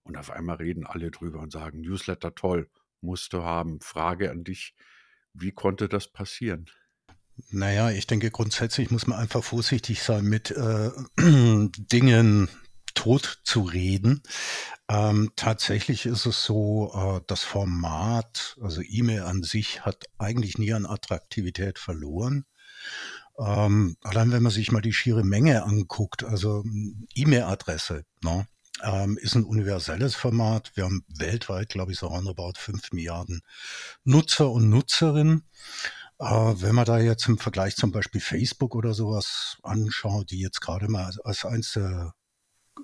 Und 0.04 0.16
auf 0.16 0.30
einmal 0.30 0.56
reden 0.56 0.86
alle 0.86 1.10
drüber 1.10 1.40
und 1.40 1.52
sagen, 1.52 1.80
Newsletter 1.80 2.34
toll, 2.34 2.70
musst 3.00 3.32
du 3.32 3.42
haben. 3.42 3.80
Frage 3.80 4.30
an 4.30 4.44
dich, 4.44 4.74
Wie 5.34 5.52
konnte 5.52 5.88
das 5.88 6.08
passieren? 6.08 6.70
Naja, 7.50 7.90
ich 7.90 8.06
denke, 8.06 8.30
grundsätzlich 8.30 8.90
muss 8.90 9.06
man 9.06 9.18
einfach 9.18 9.44
vorsichtig 9.44 10.02
sein 10.02 10.24
mit 10.24 10.50
äh, 10.50 10.90
Dingen 11.18 12.48
tot 12.94 13.40
zu 13.44 13.60
reden. 13.62 14.22
Ähm, 14.88 15.32
tatsächlich 15.36 16.06
ist 16.06 16.26
es 16.26 16.44
so, 16.44 16.92
äh, 16.94 17.20
das 17.26 17.42
Format, 17.42 18.56
also 18.60 18.80
E-Mail 18.82 19.22
an 19.22 19.42
sich, 19.42 19.84
hat 19.84 20.06
eigentlich 20.18 20.58
nie 20.58 20.72
an 20.72 20.86
Attraktivität 20.86 21.78
verloren. 21.78 22.46
Ähm, 23.38 23.96
allein 24.02 24.32
wenn 24.32 24.42
man 24.42 24.52
sich 24.52 24.72
mal 24.72 24.80
die 24.80 24.94
schiere 24.94 25.22
Menge 25.22 25.64
anguckt, 25.64 26.24
also 26.24 26.64
E-Mail-Adresse, 27.14 28.04
ne, 28.22 28.46
ähm, 28.82 29.18
ist 29.18 29.34
ein 29.34 29.44
universelles 29.44 30.14
Format. 30.14 30.72
Wir 30.74 30.84
haben 30.84 31.04
weltweit, 31.08 31.68
glaube 31.68 31.92
ich, 31.92 31.98
so 31.98 32.06
roundabout 32.08 32.54
5 32.56 32.92
Milliarden 32.92 33.42
Nutzer 34.04 34.50
und 34.50 34.68
Nutzerinnen. 34.70 35.44
Äh, 36.18 36.24
wenn 36.24 36.74
man 36.74 36.84
da 36.86 36.98
jetzt 36.98 37.28
im 37.28 37.38
Vergleich 37.38 37.76
zum 37.76 37.92
Beispiel 37.92 38.20
Facebook 38.20 38.74
oder 38.74 38.94
sowas 38.94 39.58
anschaut, 39.62 40.30
die 40.30 40.40
jetzt 40.40 40.60
gerade 40.60 40.88
mal 40.88 41.12
als, 41.24 41.44
eins 41.44 41.72
der 41.72 42.14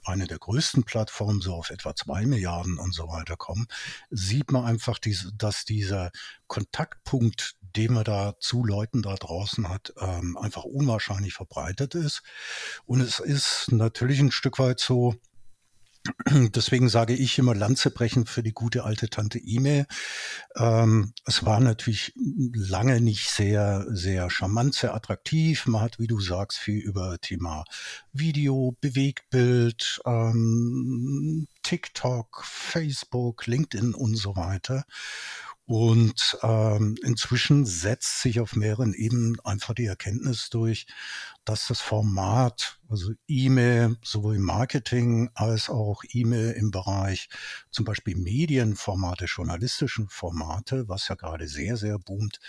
eine 0.04 0.26
der 0.26 0.38
größten 0.38 0.84
Plattformen 0.84 1.40
so 1.40 1.54
auf 1.54 1.70
etwa 1.70 1.94
zwei 1.94 2.26
Milliarden 2.26 2.78
und 2.78 2.94
so 2.94 3.08
weiter 3.08 3.36
kommen, 3.36 3.66
sieht 4.10 4.50
man 4.50 4.64
einfach, 4.64 4.98
diese, 4.98 5.32
dass 5.34 5.64
dieser 5.64 6.10
Kontaktpunkt, 6.46 7.56
den 7.60 7.94
man 7.94 8.04
da 8.04 8.34
zu 8.40 8.64
Leuten 8.64 9.02
da 9.02 9.14
draußen 9.14 9.68
hat, 9.68 9.92
ähm, 9.98 10.36
einfach 10.36 10.64
unwahrscheinlich 10.64 11.34
verbreitet 11.34 11.94
ist. 11.94 12.22
Und 12.84 13.00
es 13.00 13.18
ist 13.18 13.70
natürlich 13.70 14.20
ein 14.20 14.32
Stück 14.32 14.58
weit 14.58 14.80
so, 14.80 15.14
Deswegen 16.54 16.88
sage 16.88 17.14
ich 17.14 17.38
immer 17.38 17.54
Lanze 17.54 17.90
brechen 17.90 18.26
für 18.26 18.42
die 18.42 18.52
gute 18.52 18.84
alte 18.84 19.08
Tante 19.08 19.38
E-Mail. 19.38 19.86
Ähm, 20.56 21.12
es 21.26 21.44
war 21.44 21.60
natürlich 21.60 22.12
lange 22.16 23.00
nicht 23.00 23.30
sehr, 23.30 23.86
sehr 23.88 24.28
charmant, 24.30 24.74
sehr 24.74 24.94
attraktiv. 24.94 25.66
Man 25.66 25.80
hat, 25.80 25.98
wie 25.98 26.08
du 26.08 26.20
sagst, 26.20 26.58
viel 26.58 26.78
über 26.78 27.18
Thema 27.20 27.64
Video, 28.12 28.76
Bewegtbild, 28.80 30.00
ähm, 30.04 31.46
TikTok, 31.62 32.44
Facebook, 32.44 33.46
LinkedIn 33.46 33.94
und 33.94 34.16
so 34.16 34.34
weiter. 34.36 34.84
Und 35.64 36.38
ähm, 36.42 36.96
inzwischen 37.04 37.64
setzt 37.64 38.20
sich 38.20 38.40
auf 38.40 38.56
mehreren 38.56 38.94
Ebenen 38.94 39.38
einfach 39.44 39.74
die 39.74 39.86
Erkenntnis 39.86 40.50
durch, 40.50 40.86
dass 41.44 41.68
das 41.68 41.80
Format, 41.80 42.78
also 42.88 43.12
E-Mail, 43.28 43.96
sowohl 44.02 44.36
im 44.36 44.42
Marketing 44.42 45.30
als 45.34 45.70
auch 45.70 46.02
E-Mail 46.08 46.52
im 46.52 46.72
Bereich 46.72 47.28
zum 47.70 47.84
Beispiel 47.84 48.16
Medienformate, 48.16 49.26
journalistischen 49.26 50.08
Formate, 50.08 50.88
was 50.88 51.08
ja 51.08 51.14
gerade 51.14 51.46
sehr, 51.46 51.76
sehr 51.76 51.98
boomt, 51.98 52.40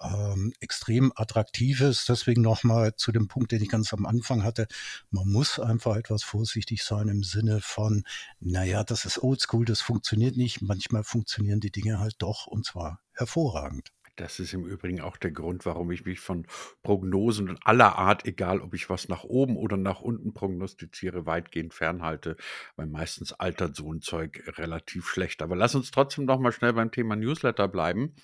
ähm, 0.00 0.52
extrem 0.60 1.12
attraktiv 1.14 1.80
ist. 1.80 2.08
Deswegen 2.08 2.42
nochmal 2.42 2.94
zu 2.96 3.12
dem 3.12 3.28
Punkt, 3.28 3.52
den 3.52 3.62
ich 3.62 3.68
ganz 3.68 3.92
am 3.92 4.06
Anfang 4.06 4.42
hatte. 4.44 4.66
Man 5.10 5.28
muss 5.28 5.58
einfach 5.58 5.96
etwas 5.96 6.22
vorsichtig 6.22 6.84
sein 6.84 7.08
im 7.08 7.22
Sinne 7.22 7.60
von, 7.60 8.04
naja, 8.40 8.84
das 8.84 9.04
ist 9.04 9.22
oldschool, 9.22 9.64
das 9.64 9.80
funktioniert 9.80 10.36
nicht. 10.36 10.62
Manchmal 10.62 11.04
funktionieren 11.04 11.60
die 11.60 11.72
Dinge 11.72 11.98
halt 11.98 12.16
doch 12.18 12.46
und 12.46 12.64
zwar 12.64 13.00
hervorragend. 13.12 13.95
Das 14.16 14.40
ist 14.40 14.54
im 14.54 14.64
Übrigen 14.64 15.02
auch 15.02 15.18
der 15.18 15.30
Grund, 15.30 15.66
warum 15.66 15.90
ich 15.90 16.06
mich 16.06 16.20
von 16.20 16.46
Prognosen 16.82 17.58
aller 17.62 17.96
Art, 17.98 18.26
egal 18.26 18.62
ob 18.62 18.72
ich 18.72 18.88
was 18.88 19.08
nach 19.08 19.24
oben 19.24 19.56
oder 19.56 19.76
nach 19.76 20.00
unten 20.00 20.32
prognostiziere, 20.32 21.26
weitgehend 21.26 21.74
fernhalte, 21.74 22.36
weil 22.76 22.86
meistens 22.86 23.34
altert 23.34 23.76
so 23.76 23.92
ein 23.92 24.00
Zeug 24.00 24.42
relativ 24.56 25.06
schlecht. 25.06 25.42
Aber 25.42 25.54
lass 25.54 25.74
uns 25.74 25.90
trotzdem 25.90 26.24
noch 26.24 26.40
mal 26.40 26.52
schnell 26.52 26.72
beim 26.72 26.90
Thema 26.90 27.14
Newsletter 27.14 27.68
bleiben. 27.68 28.14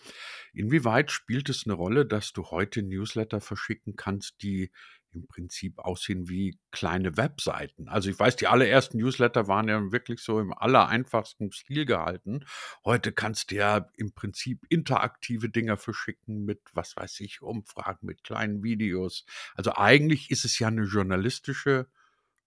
Inwieweit 0.55 1.11
spielt 1.11 1.51
es 1.51 1.67
eine 1.67 1.75
Rolle, 1.75 2.07
dass 2.07 2.33
du 2.33 2.47
heute 2.47 2.83
Newsletter 2.83 3.43
verschicken 3.43 3.95
kannst, 3.95 4.43
die 4.43 4.71
im 5.15 5.27
Prinzip 5.27 5.79
aussehen 5.79 6.29
wie 6.29 6.59
kleine 6.71 7.17
Webseiten. 7.17 7.89
Also 7.89 8.11
ich 8.11 8.19
weiß, 8.19 8.37
die 8.37 8.47
allerersten 8.47 8.99
Newsletter 8.99 9.49
waren 9.49 9.69
ja 9.69 9.93
wirklich 9.93 10.21
so 10.21 10.41
im 10.41 10.53
allereinfachsten 10.53 11.53
Stil 11.53 11.85
gehalten. 11.85 12.45
Heute 12.85 13.13
kannst 13.13 13.51
du 13.51 13.57
ja 13.57 13.91
im 13.97 14.13
Prinzip 14.13 14.67
interaktive 14.69 15.49
Dinger 15.49 15.77
verschicken 15.77 16.45
mit, 16.45 16.61
was 16.73 16.97
weiß 16.97 17.21
ich, 17.21 17.43
Umfragen, 17.43 18.07
mit 18.07 18.25
kleinen 18.25 18.63
Videos. 18.63 19.25
Also 19.55 19.75
eigentlich 19.75 20.31
ist 20.31 20.45
es 20.45 20.59
ja 20.59 20.69
eine 20.69 20.85
journalistische 20.85 21.89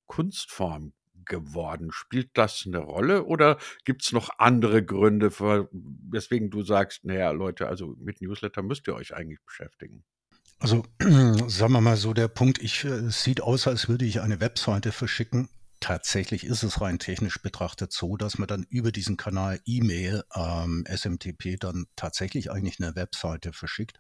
Kunstform 0.08 0.94
geworden. 1.26 1.92
Spielt 1.92 2.38
das 2.38 2.64
eine 2.66 2.80
Rolle 2.80 3.26
oder 3.26 3.58
gibt 3.84 4.04
es 4.04 4.12
noch 4.12 4.30
andere 4.38 4.84
Gründe, 4.84 5.32
weswegen 5.32 6.50
du 6.50 6.64
sagst, 6.64 7.06
naja, 7.06 7.32
Leute, 7.32 7.68
also 7.68 7.96
mit 8.00 8.22
Newsletter 8.22 8.62
müsst 8.62 8.88
ihr 8.88 8.96
euch 8.96 9.16
eigentlich 9.16 9.42
beschäftigen? 9.44 10.04
Also, 10.60 10.84
sagen 11.00 11.74
wir 11.74 11.82
mal 11.82 11.98
so, 11.98 12.14
der 12.14 12.28
Punkt, 12.28 12.62
ich, 12.62 12.86
äh, 12.86 12.90
es 12.90 13.24
sieht 13.24 13.42
aus, 13.42 13.68
als 13.68 13.88
würde 13.90 14.06
ich 14.06 14.22
eine 14.22 14.40
Webseite 14.40 14.92
verschicken. 14.92 15.50
Tatsächlich 15.86 16.44
ist 16.46 16.64
es 16.64 16.82
rein 16.82 16.98
technisch 16.98 17.40
betrachtet 17.44 17.94
so, 17.94 18.18
dass 18.18 18.40
man 18.40 18.48
dann 18.48 18.66
über 18.70 18.92
diesen 18.92 19.18
Kanal 19.18 19.60
E-Mail, 19.66 20.24
ähm, 20.34 20.84
SMTP, 20.88 21.58
dann 21.60 21.86
tatsächlich 21.96 22.50
eigentlich 22.50 22.80
eine 22.80 22.96
Webseite 22.96 23.54
verschickt. 23.54 24.00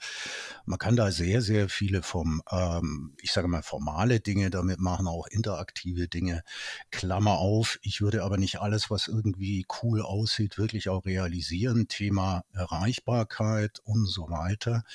Man 0.66 0.80
kann 0.80 0.96
da 0.96 1.12
sehr, 1.12 1.44
sehr 1.44 1.70
viele 1.70 2.02
vom, 2.02 2.42
ähm, 2.50 3.14
ich 3.22 3.32
sage 3.32 3.48
mal, 3.48 3.62
formale 3.62 4.20
Dinge 4.20 4.50
damit 4.50 4.80
machen, 4.80 5.08
auch 5.08 5.28
interaktive 5.28 6.08
Dinge. 6.08 6.42
Klammer 6.90 7.38
auf, 7.38 7.78
ich 7.84 8.02
würde 8.02 8.24
aber 8.24 8.38
nicht 8.38 8.62
alles, 8.62 8.90
was 8.90 9.08
irgendwie 9.08 9.68
cool 9.84 10.02
aussieht, 10.02 10.58
wirklich 10.58 10.90
auch 10.90 11.06
realisieren. 11.06 11.88
Thema 11.88 12.46
Erreichbarkeit 12.52 13.80
und 13.84 14.08
so 14.08 14.32
weiter. 14.32 14.86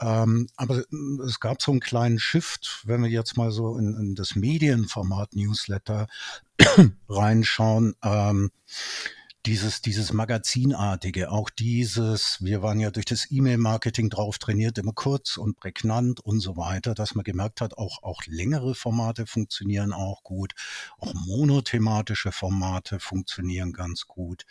Ähm, 0.00 0.46
aber 0.54 0.84
es 1.26 1.40
gab 1.40 1.60
so 1.60 1.72
einen 1.72 1.80
kleinen 1.80 2.20
Shift, 2.20 2.82
wenn 2.84 3.02
wir 3.02 3.10
jetzt 3.10 3.36
mal 3.36 3.50
so 3.50 3.76
in, 3.76 3.96
in 3.96 4.14
das 4.14 4.36
Medienformat 4.36 5.34
Newsletter 5.34 6.06
reinschauen, 7.08 7.94
ähm, 8.02 8.50
dieses, 9.46 9.80
dieses 9.80 10.12
Magazinartige, 10.12 11.30
auch 11.30 11.48
dieses, 11.48 12.42
wir 12.44 12.62
waren 12.62 12.78
ja 12.78 12.90
durch 12.90 13.06
das 13.06 13.30
E-Mail-Marketing 13.30 14.10
drauf 14.10 14.38
trainiert, 14.38 14.76
immer 14.76 14.92
kurz 14.92 15.38
und 15.38 15.56
prägnant 15.56 16.20
und 16.20 16.40
so 16.40 16.58
weiter, 16.58 16.94
dass 16.94 17.14
man 17.14 17.24
gemerkt 17.24 17.62
hat, 17.62 17.78
auch, 17.78 18.02
auch 18.02 18.22
längere 18.26 18.74
Formate 18.74 19.26
funktionieren 19.26 19.92
auch 19.94 20.22
gut, 20.24 20.52
auch 20.98 21.14
monothematische 21.14 22.32
Formate 22.32 23.00
funktionieren 23.00 23.72
ganz 23.72 24.06
gut. 24.06 24.44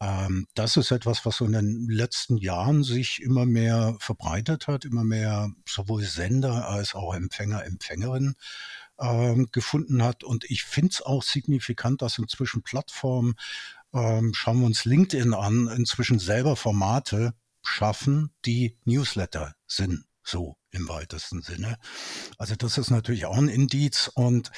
Ähm, 0.00 0.46
das 0.54 0.76
ist 0.76 0.92
etwas, 0.92 1.26
was 1.26 1.38
so 1.38 1.44
in 1.44 1.52
den 1.52 1.88
letzten 1.88 2.36
Jahren 2.36 2.84
sich 2.84 3.20
immer 3.20 3.46
mehr 3.46 3.96
verbreitet 3.98 4.68
hat, 4.68 4.84
immer 4.84 5.02
mehr 5.02 5.50
sowohl 5.68 6.04
Sender 6.04 6.68
als 6.68 6.94
auch 6.94 7.14
Empfänger, 7.14 7.64
Empfängerinnen 7.64 8.36
ähm, 9.00 9.48
gefunden 9.52 10.02
hat. 10.02 10.24
Und 10.24 10.44
ich 10.44 10.64
finde 10.64 10.90
es 10.92 11.02
auch 11.02 11.22
signifikant, 11.22 12.02
dass 12.02 12.18
inzwischen 12.18 12.62
Plattformen, 12.62 13.34
ähm, 13.92 14.32
schauen 14.34 14.60
wir 14.60 14.66
uns 14.66 14.84
LinkedIn 14.84 15.34
an, 15.34 15.68
inzwischen 15.68 16.18
selber 16.18 16.56
Formate 16.56 17.34
schaffen, 17.62 18.32
die 18.44 18.76
Newsletter 18.84 19.54
sind, 19.66 20.04
so 20.22 20.56
im 20.70 20.88
weitesten 20.88 21.42
Sinne. 21.42 21.78
Also 22.38 22.54
das 22.54 22.78
ist 22.78 22.90
natürlich 22.90 23.26
auch 23.26 23.36
ein 23.36 23.48
Indiz 23.48 24.10
und 24.14 24.50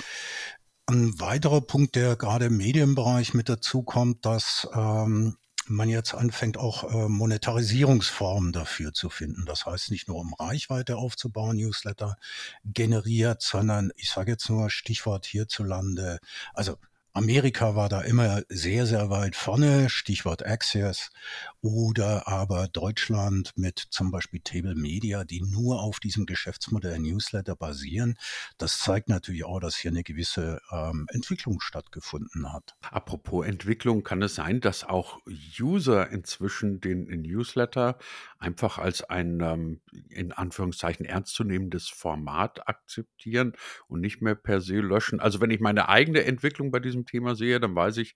ein 0.87 1.19
weiterer 1.21 1.61
Punkt, 1.61 1.95
der 1.95 2.17
gerade 2.17 2.47
im 2.47 2.57
Medienbereich 2.57 3.35
mit 3.35 3.49
dazu 3.49 3.83
kommt, 3.83 4.27
dass 4.27 4.69
ähm, 4.75 5.37
man 5.69 5.89
jetzt 5.89 6.15
anfängt, 6.15 6.57
auch 6.57 6.85
äh, 6.85 7.09
Monetarisierungsformen 7.09 8.53
dafür 8.53 8.93
zu 8.93 9.11
finden. 9.11 9.45
Das 9.47 9.67
heißt 9.67 9.91
nicht 9.91 10.09
nur, 10.09 10.19
um 10.19 10.35
Reichweite 10.35 10.97
aufzubauen, 10.97 11.57
Newsletter 11.57 12.17
generiert, 12.65 13.43
sondern 13.43 13.93
ich 13.97 14.11
sage 14.11 14.33
jetzt 14.33 14.49
nur 14.49 14.71
Stichwort 14.71 15.27
hierzulande, 15.27 16.19
also 16.55 16.77
Amerika 17.15 17.77
war 17.77 17.91
da 17.91 18.01
immer 18.01 18.41
sehr, 18.49 18.87
sehr 18.87 19.11
weit 19.11 19.37
vorne, 19.37 19.91
Stichwort 19.91 20.47
Access, 20.47 21.11
oder 21.61 22.27
aber 22.27 22.69
Deutschland 22.69 23.53
mit 23.55 23.79
zum 23.91 24.11
Beispiel 24.11 24.41
Table 24.41 24.75
Media, 24.75 25.23
die 25.25 25.43
nur 25.43 25.83
auf 25.83 26.01
diesem 26.01 26.25
Geschäftsmodell 26.25 26.99
Newsletter 26.99 27.55
basieren. 27.55 28.17
Das 28.57 28.79
zeigt 28.79 29.11
natürlich 29.11 29.45
auch, 29.45 29.61
dass 29.61 29.77
hier 29.77 29.91
eine 29.91 30.03
gewisse 30.03 30.63
ähm, 30.73 31.07
Entwicklung 31.11 31.61
stattgefunden 31.61 32.51
hat. 32.51 32.77
Apropos 32.91 33.47
Entwicklung, 33.47 34.05
kann 34.05 34.23
es 34.23 34.35
sein, 34.35 34.63
dass 34.63 34.83
auch 34.83 35.21
User 35.61 36.11
inzwischen 36.11 36.81
den 36.81 37.05
Newsletter 37.05 37.99
einfach 38.39 38.79
als 38.79 39.05
ein 39.05 39.41
ähm, 39.41 39.81
in 40.09 40.33
Anführungszeichen 40.33 41.05
ernstzunehmendes 41.05 41.89
Format 41.89 42.67
akzeptieren 42.67 43.53
und 43.87 44.01
nicht 44.01 44.23
mehr 44.23 44.35
per 44.35 44.63
se 44.63 44.81
löschen? 44.81 45.21
Also 45.21 45.43
wenn 45.43 45.51
ich 45.51 45.61
meine 45.61 45.91
eigene 45.91 46.25
Entwicklung 46.25 46.71
bei 46.71 46.81
diesem 46.81 47.02
Thema 47.07 47.35
sehe, 47.35 47.61
dann 47.61 47.75
weiß 47.75 47.99
ich, 47.99 48.15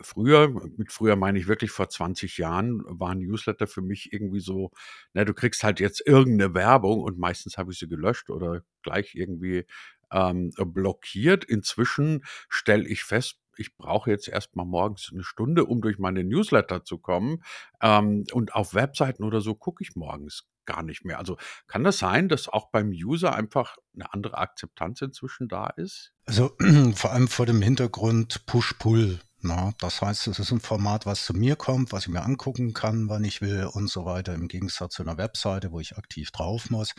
früher, 0.00 0.48
mit 0.76 0.92
früher 0.92 1.16
meine 1.16 1.38
ich 1.38 1.46
wirklich 1.48 1.70
vor 1.70 1.88
20 1.88 2.38
Jahren, 2.38 2.82
waren 2.86 3.18
Newsletter 3.20 3.66
für 3.66 3.82
mich 3.82 4.12
irgendwie 4.12 4.40
so, 4.40 4.70
na, 5.12 5.24
du 5.24 5.34
kriegst 5.34 5.62
halt 5.64 5.80
jetzt 5.80 6.02
irgendeine 6.06 6.54
Werbung 6.54 7.00
und 7.02 7.18
meistens 7.18 7.56
habe 7.58 7.72
ich 7.72 7.78
sie 7.78 7.88
gelöscht 7.88 8.30
oder 8.30 8.62
gleich 8.82 9.14
irgendwie 9.14 9.64
ähm, 10.12 10.50
blockiert. 10.58 11.44
Inzwischen 11.44 12.22
stelle 12.48 12.86
ich 12.88 13.04
fest, 13.04 13.38
ich 13.58 13.76
brauche 13.76 14.10
jetzt 14.10 14.28
erstmal 14.28 14.66
morgens 14.66 15.10
eine 15.12 15.24
Stunde, 15.24 15.64
um 15.64 15.80
durch 15.80 15.98
meine 15.98 16.24
Newsletter 16.24 16.84
zu 16.84 16.98
kommen. 16.98 17.42
Ähm, 17.80 18.24
und 18.32 18.54
auf 18.54 18.74
Webseiten 18.74 19.24
oder 19.24 19.40
so 19.40 19.54
gucke 19.54 19.82
ich 19.82 19.96
morgens 19.96 20.48
gar 20.66 20.82
nicht 20.82 21.04
mehr. 21.04 21.18
Also 21.18 21.36
kann 21.66 21.84
das 21.84 21.98
sein, 21.98 22.28
dass 22.28 22.48
auch 22.48 22.70
beim 22.70 22.90
User 22.90 23.34
einfach 23.34 23.76
eine 23.94 24.12
andere 24.12 24.38
Akzeptanz 24.38 25.02
inzwischen 25.02 25.48
da 25.48 25.68
ist? 25.68 26.12
Also 26.26 26.56
vor 26.94 27.12
allem 27.12 27.28
vor 27.28 27.46
dem 27.46 27.62
Hintergrund 27.62 28.46
Push-Pull. 28.46 29.20
Na, 29.46 29.74
das 29.78 30.00
heißt, 30.00 30.26
es 30.28 30.38
ist 30.38 30.52
ein 30.52 30.60
Format, 30.60 31.04
was 31.04 31.26
zu 31.26 31.34
mir 31.34 31.54
kommt, 31.54 31.92
was 31.92 32.06
ich 32.06 32.08
mir 32.08 32.22
angucken 32.22 32.72
kann, 32.72 33.10
wann 33.10 33.24
ich 33.24 33.42
will 33.42 33.64
und 33.70 33.90
so 33.90 34.06
weiter, 34.06 34.32
im 34.32 34.48
Gegensatz 34.48 34.94
zu 34.94 35.02
einer 35.02 35.18
Webseite, 35.18 35.70
wo 35.70 35.80
ich 35.80 35.98
aktiv 35.98 36.30
drauf 36.30 36.70
muss. 36.70 36.94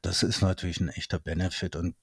Das 0.00 0.22
ist 0.22 0.40
natürlich 0.40 0.80
ein 0.80 0.88
echter 0.88 1.18
Benefit. 1.18 1.76
Und 1.76 1.94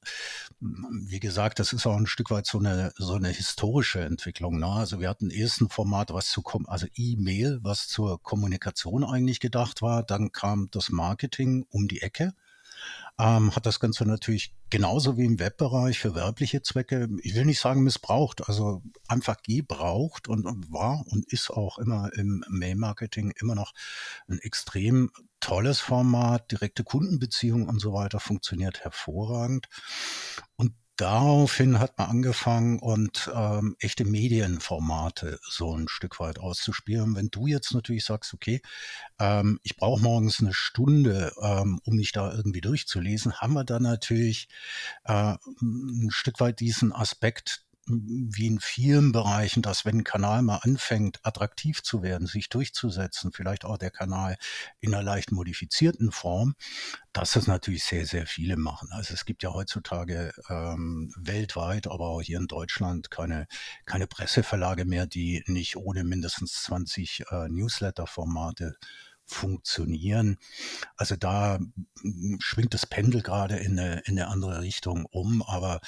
mm, 0.60 1.08
wie 1.10 1.20
gesagt, 1.20 1.58
das 1.58 1.74
ist 1.74 1.88
auch 1.88 1.98
ein 1.98 2.06
Stück 2.06 2.30
weit 2.30 2.46
so 2.46 2.60
eine, 2.60 2.94
so 2.98 3.16
eine 3.16 3.30
historische 3.30 4.02
Entwicklung. 4.02 4.60
Ne? 4.60 4.68
Also 4.68 5.00
wir 5.00 5.10
hatten 5.10 5.32
erst 5.32 5.60
ein 5.60 5.70
Format, 5.70 6.14
was 6.14 6.30
zu 6.30 6.44
kommen, 6.44 6.68
also 6.68 6.86
E-Mail, 6.94 7.58
was 7.64 7.88
zur 7.88 8.22
Kommunikation 8.22 9.04
eigentlich 9.04 9.40
gedacht 9.40 9.82
war. 9.82 10.04
Dann 10.04 10.32
kam 10.32 10.68
das 10.70 10.90
Marketing 10.90 11.66
um 11.72 11.88
die 11.88 12.04
Ecke 12.04 12.36
ähm, 13.20 13.54
hat 13.54 13.66
das 13.66 13.80
Ganze 13.80 14.06
natürlich 14.06 14.54
genauso 14.70 15.18
wie 15.18 15.26
im 15.26 15.40
Webbereich 15.40 16.00
für 16.00 16.16
werbliche 16.16 16.62
Zwecke, 16.62 17.10
ich 17.22 17.36
will 17.36 17.46
nicht 17.46 17.60
sagen 17.60 17.84
missbraucht, 17.84 18.48
also 18.48 18.82
einfach 19.08 19.42
gebraucht 19.44 20.30
und, 20.30 20.46
war 20.72 21.04
und 21.08 21.32
ist 21.32 21.50
auch 21.50 21.78
immer 21.80 22.12
im 22.14 22.46
Mail-Marketing 22.50 23.34
immer 23.40 23.56
noch 23.56 23.74
ein 24.30 24.40
extrem 24.40 25.12
tolles 25.42 25.80
Format, 25.80 26.52
direkte 26.52 26.84
Kundenbeziehungen 26.84 27.68
und 27.68 27.80
so 27.80 27.94
weiter 27.94 28.20
funktioniert 28.20 28.84
hervorragend. 28.84 29.68
Daraufhin 31.00 31.80
hat 31.80 31.98
man 31.98 32.10
angefangen 32.10 32.78
und 32.78 33.32
ähm, 33.34 33.78
echte 33.80 34.04
Medienformate 34.04 35.40
so 35.50 35.74
ein 35.74 35.88
Stück 35.88 36.20
weit 36.20 36.40
auszuspielen. 36.40 37.16
Wenn 37.16 37.30
du 37.30 37.48
jetzt 37.48 37.74
natürlich 37.74 38.04
sagst, 38.04 38.34
okay, 38.34 38.62
ähm, 39.18 39.62
ich 39.64 39.78
brauche 39.78 40.02
morgens 40.02 40.42
eine 40.42 40.54
Stunde, 40.54 41.32
ähm, 41.42 41.80
um 41.86 41.96
mich 41.96 42.12
da 42.12 42.34
irgendwie 42.34 42.60
durchzulesen, 42.60 43.36
haben 43.36 43.54
wir 43.54 43.64
da 43.64 43.80
natürlich 43.80 44.50
äh, 45.06 45.36
ein 45.62 46.10
Stück 46.12 46.42
weit 46.42 46.60
diesen 46.60 46.92
Aspekt 46.92 47.64
wie 47.90 48.48
in 48.48 48.60
vielen 48.60 49.12
Bereichen, 49.12 49.62
dass 49.62 49.86
wenn 49.86 50.00
ein 50.00 50.04
Kanal 50.04 50.42
mal 50.42 50.58
anfängt, 50.58 51.20
attraktiv 51.24 51.82
zu 51.82 52.04
werden, 52.04 52.28
sich 52.28 52.50
durchzusetzen, 52.50 53.32
vielleicht 53.32 53.66
auch 53.66 53.78
der 53.78 53.92
Kanal 53.92 54.38
in 54.80 54.94
einer 54.94 55.04
leicht 55.04 55.32
modifizierten 55.32 56.12
Form, 56.12 56.56
dass 57.14 57.32
das 57.32 57.48
natürlich 57.48 57.84
sehr, 57.84 58.06
sehr 58.06 58.28
viele 58.28 58.58
machen. 58.58 58.90
Also 58.92 59.14
es 59.14 59.26
gibt 59.26 59.44
ja 59.44 59.54
heutzutage 59.54 60.32
ähm, 60.50 61.14
weltweit, 61.18 61.88
aber 61.88 62.10
auch 62.10 62.22
hier 62.22 62.38
in 62.38 62.48
Deutschland 62.48 63.10
keine, 63.10 63.48
keine 63.86 64.08
Presseverlage 64.08 64.86
mehr, 64.86 65.08
die 65.08 65.44
nicht 65.48 65.76
ohne 65.76 66.04
mindestens 66.04 66.64
20 66.64 67.24
äh, 67.32 67.50
Newsletter-Formate 67.50 68.78
funktionieren. 69.32 70.38
Also 70.96 71.16
da 71.16 71.60
hm, 72.02 72.38
schwingt 72.42 72.74
das 72.74 72.86
Pendel 72.86 73.22
gerade 73.22 73.58
in 73.58 73.80
eine, 73.80 74.00
in 74.06 74.20
eine 74.20 74.28
andere 74.28 74.62
Richtung 74.62 75.06
um, 75.06 75.42
aber 75.44 75.80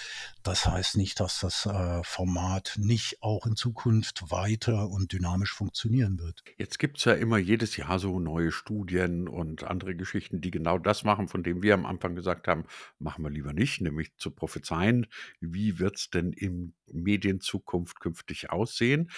das 0.43 0.65
heißt 0.65 0.98
nicht, 0.98 1.19
dass 1.19 1.39
das 1.39 1.65
äh, 1.65 2.03
Format 2.03 2.75
nicht 2.77 3.21
auch 3.21 3.45
in 3.45 3.55
Zukunft 3.55 4.31
weiter 4.31 4.89
und 4.89 5.12
dynamisch 5.12 5.53
funktionieren 5.53 6.19
wird. 6.19 6.43
Jetzt 6.57 6.79
gibt 6.79 6.98
es 6.98 7.05
ja 7.05 7.13
immer 7.13 7.38
jedes 7.38 7.77
Jahr 7.77 8.00
so 8.00 8.19
neue 8.19 8.51
Studien 8.51 9.27
und 9.27 9.63
andere 9.63 9.95
Geschichten, 9.95 10.41
die 10.41 10.51
genau 10.51 10.77
das 10.77 11.03
machen, 11.03 11.27
von 11.27 11.43
dem 11.43 11.63
wir 11.63 11.74
am 11.74 11.86
Anfang 11.86 12.15
gesagt 12.15 12.48
haben, 12.48 12.65
machen 13.00 13.24
wir 13.24 13.31
lieber 13.31 13.53
nicht, 13.53 13.81
nämlich 13.81 14.15
zu 14.17 14.31
prophezeien, 14.31 15.07
wie 15.39 15.79
wird 15.79 15.98
es 15.98 16.10
denn 16.10 16.33
in 16.33 16.74
Medienzukunft 16.88 18.00
künftig 18.00 18.50
aussehen. 18.50 19.10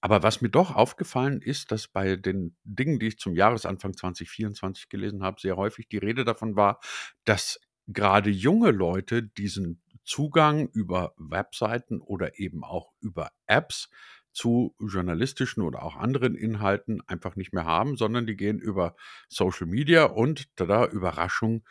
Aber 0.00 0.22
was 0.22 0.40
mir 0.40 0.48
doch 0.48 0.74
aufgefallen 0.74 1.42
ist, 1.42 1.72
dass 1.72 1.88
bei 1.88 2.16
den 2.16 2.56
Dingen, 2.64 2.98
die 2.98 3.08
ich 3.08 3.18
zum 3.18 3.34
Jahresanfang 3.34 3.96
2024 3.96 4.88
gelesen 4.88 5.22
habe, 5.22 5.40
sehr 5.40 5.56
häufig 5.56 5.88
die 5.88 5.98
Rede 5.98 6.24
davon 6.24 6.56
war, 6.56 6.80
dass 7.24 7.60
gerade 7.86 8.30
junge 8.30 8.70
Leute 8.70 9.22
diesen 9.22 9.82
Zugang 10.04 10.68
über 10.68 11.14
Webseiten 11.18 12.00
oder 12.00 12.38
eben 12.38 12.64
auch 12.64 12.92
über 13.00 13.30
Apps 13.46 13.90
zu 14.32 14.74
journalistischen 14.78 15.62
oder 15.62 15.82
auch 15.82 15.96
anderen 15.96 16.34
Inhalten 16.34 17.02
einfach 17.06 17.36
nicht 17.36 17.52
mehr 17.52 17.64
haben, 17.64 17.96
sondern 17.96 18.26
die 18.26 18.36
gehen 18.36 18.58
über 18.58 18.94
Social 19.28 19.66
Media 19.66 20.04
und 20.04 20.54
tada, 20.56 20.86
Überraschung, 20.86 21.64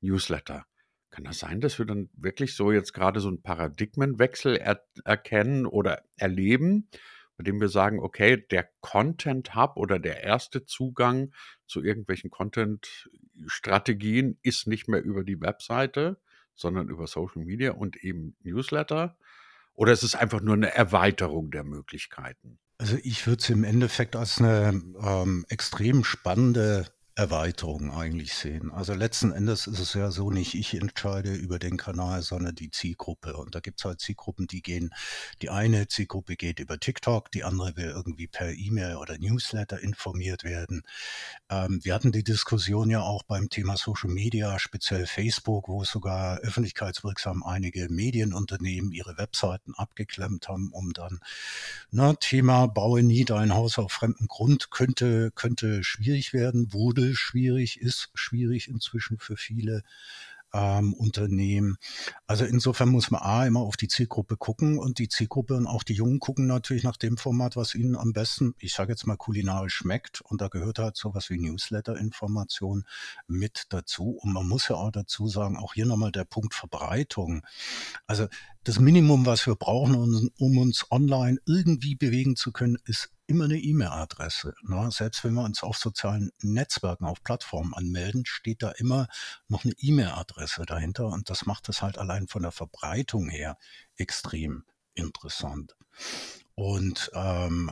Newsletter. 0.00 0.66
Kann 1.10 1.24
das 1.24 1.38
sein, 1.38 1.60
dass 1.60 1.78
wir 1.78 1.86
dann 1.86 2.08
wirklich 2.14 2.54
so 2.54 2.72
jetzt 2.72 2.92
gerade 2.92 3.20
so 3.20 3.28
einen 3.28 3.42
Paradigmenwechsel 3.42 4.56
er 4.56 4.82
erkennen 5.04 5.66
oder 5.66 6.02
erleben? 6.16 6.88
Bei 7.36 7.44
dem 7.44 7.60
wir 7.60 7.68
sagen, 7.68 8.00
okay, 8.00 8.44
der 8.50 8.68
Content 8.80 9.54
Hub 9.54 9.76
oder 9.76 9.98
der 9.98 10.22
erste 10.22 10.64
Zugang 10.64 11.32
zu 11.66 11.82
irgendwelchen 11.82 12.30
Content-Strategien 12.30 14.38
ist 14.42 14.66
nicht 14.66 14.88
mehr 14.88 15.02
über 15.02 15.24
die 15.24 15.40
Webseite, 15.40 16.18
sondern 16.54 16.88
über 16.88 17.06
Social 17.06 17.44
Media 17.44 17.72
und 17.72 17.96
eben 17.96 18.36
Newsletter? 18.42 19.16
Oder 19.74 19.92
ist 19.92 20.02
es 20.02 20.14
einfach 20.14 20.40
nur 20.40 20.54
eine 20.54 20.74
Erweiterung 20.74 21.50
der 21.50 21.64
Möglichkeiten? 21.64 22.58
Also 22.78 22.98
ich 23.02 23.26
würde 23.26 23.40
es 23.40 23.48
im 23.48 23.64
Endeffekt 23.64 24.16
als 24.16 24.38
eine 24.38 24.82
ähm, 25.00 25.46
extrem 25.48 26.04
spannende 26.04 26.86
Erweiterung 27.14 27.92
eigentlich 27.92 28.34
sehen. 28.34 28.72
Also 28.72 28.94
letzten 28.94 29.32
Endes 29.32 29.66
ist 29.66 29.78
es 29.78 29.92
ja 29.92 30.10
so 30.10 30.30
nicht, 30.30 30.54
ich 30.54 30.74
entscheide 30.74 31.34
über 31.34 31.58
den 31.58 31.76
Kanal, 31.76 32.22
sondern 32.22 32.54
die 32.54 32.70
Zielgruppe. 32.70 33.36
Und 33.36 33.54
da 33.54 33.60
gibt 33.60 33.80
es 33.80 33.84
halt 33.84 34.00
Zielgruppen, 34.00 34.46
die 34.46 34.62
gehen, 34.62 34.94
die 35.42 35.50
eine 35.50 35.88
Zielgruppe 35.88 36.36
geht 36.36 36.58
über 36.58 36.80
TikTok, 36.80 37.30
die 37.30 37.44
andere 37.44 37.76
will 37.76 37.90
irgendwie 37.90 38.28
per 38.28 38.52
E-Mail 38.52 38.96
oder 38.96 39.18
Newsletter 39.18 39.78
informiert 39.80 40.42
werden. 40.42 40.84
Ähm, 41.50 41.80
wir 41.82 41.92
hatten 41.94 42.12
die 42.12 42.24
Diskussion 42.24 42.88
ja 42.88 43.02
auch 43.02 43.24
beim 43.24 43.50
Thema 43.50 43.76
Social 43.76 44.10
Media, 44.10 44.58
speziell 44.58 45.06
Facebook, 45.06 45.68
wo 45.68 45.84
sogar 45.84 46.38
öffentlichkeitswirksam 46.38 47.42
einige 47.42 47.88
Medienunternehmen 47.90 48.90
ihre 48.90 49.18
Webseiten 49.18 49.74
abgeklemmt 49.74 50.48
haben, 50.48 50.70
um 50.72 50.94
dann, 50.94 51.20
na, 51.90 52.14
Thema 52.14 52.68
baue 52.68 53.02
nie 53.02 53.26
dein 53.26 53.52
Haus 53.52 53.78
auf 53.78 53.92
fremdem 53.92 54.28
Grund 54.28 54.70
könnte, 54.70 55.30
könnte 55.32 55.84
schwierig 55.84 56.32
werden, 56.32 56.72
wurde 56.72 57.01
Handel 57.02 57.14
schwierig 57.16 57.80
ist, 57.80 58.10
schwierig 58.14 58.68
inzwischen 58.68 59.18
für 59.18 59.36
viele 59.36 59.82
ähm, 60.54 60.92
Unternehmen. 60.94 61.78
Also 62.26 62.44
insofern 62.44 62.90
muss 62.90 63.10
man 63.10 63.22
A 63.22 63.46
immer 63.46 63.60
auf 63.60 63.76
die 63.76 63.88
Zielgruppe 63.88 64.36
gucken 64.36 64.78
und 64.78 64.98
die 64.98 65.08
Zielgruppe 65.08 65.54
und 65.54 65.66
auch 65.66 65.82
die 65.82 65.94
Jungen 65.94 66.20
gucken 66.20 66.46
natürlich 66.46 66.84
nach 66.84 66.98
dem 66.98 67.16
Format, 67.16 67.56
was 67.56 67.74
ihnen 67.74 67.96
am 67.96 68.12
besten, 68.12 68.54
ich 68.58 68.74
sage 68.74 68.92
jetzt 68.92 69.06
mal 69.06 69.16
kulinarisch 69.16 69.74
schmeckt 69.74 70.20
und 70.20 70.40
da 70.40 70.48
gehört 70.48 70.78
halt 70.78 70.96
sowas 70.96 71.30
wie 71.30 71.38
Newsletter-Information 71.38 72.84
mit 73.26 73.64
dazu 73.70 74.18
und 74.22 74.32
man 74.32 74.46
muss 74.46 74.68
ja 74.68 74.76
auch 74.76 74.92
dazu 74.92 75.26
sagen, 75.26 75.56
auch 75.56 75.74
hier 75.74 75.86
nochmal 75.86 76.12
der 76.12 76.24
Punkt 76.24 76.54
Verbreitung. 76.54 77.44
Also 78.06 78.28
das 78.62 78.78
Minimum, 78.78 79.26
was 79.26 79.46
wir 79.46 79.56
brauchen, 79.56 80.30
um 80.38 80.58
uns 80.58 80.86
online 80.90 81.38
irgendwie 81.46 81.96
bewegen 81.96 82.36
zu 82.36 82.52
können, 82.52 82.76
ist 82.84 83.10
immer 83.26 83.44
eine 83.44 83.58
E-Mail-Adresse. 83.58 84.54
Ne? 84.62 84.90
Selbst 84.90 85.24
wenn 85.24 85.34
wir 85.34 85.44
uns 85.44 85.62
auf 85.62 85.76
sozialen 85.76 86.30
Netzwerken, 86.42 87.06
auf 87.06 87.22
Plattformen 87.22 87.74
anmelden, 87.74 88.24
steht 88.26 88.62
da 88.62 88.70
immer 88.72 89.08
noch 89.48 89.64
eine 89.64 89.74
E-Mail-Adresse 89.78 90.64
dahinter. 90.66 91.06
Und 91.06 91.30
das 91.30 91.46
macht 91.46 91.68
es 91.68 91.82
halt 91.82 91.98
allein 91.98 92.28
von 92.28 92.42
der 92.42 92.52
Verbreitung 92.52 93.28
her 93.28 93.56
extrem 93.96 94.64
interessant. 94.94 95.76
Und 96.54 97.10
ähm, 97.14 97.70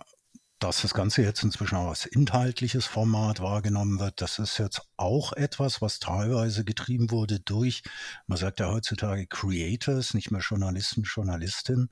dass 0.60 0.82
das 0.82 0.94
Ganze 0.94 1.22
jetzt 1.22 1.42
inzwischen 1.42 1.74
auch 1.76 1.88
als 1.88 2.06
inhaltliches 2.06 2.86
Format 2.86 3.40
wahrgenommen 3.40 3.98
wird, 3.98 4.20
das 4.20 4.38
ist 4.38 4.58
jetzt 4.58 4.82
auch 4.96 5.32
etwas, 5.32 5.82
was 5.82 5.98
teilweise 5.98 6.64
getrieben 6.64 7.10
wurde 7.10 7.40
durch, 7.40 7.82
man 8.26 8.38
sagt 8.38 8.60
ja 8.60 8.70
heutzutage 8.70 9.26
Creators, 9.26 10.14
nicht 10.14 10.30
mehr 10.30 10.42
Journalisten, 10.42 11.02
Journalistinnen, 11.02 11.90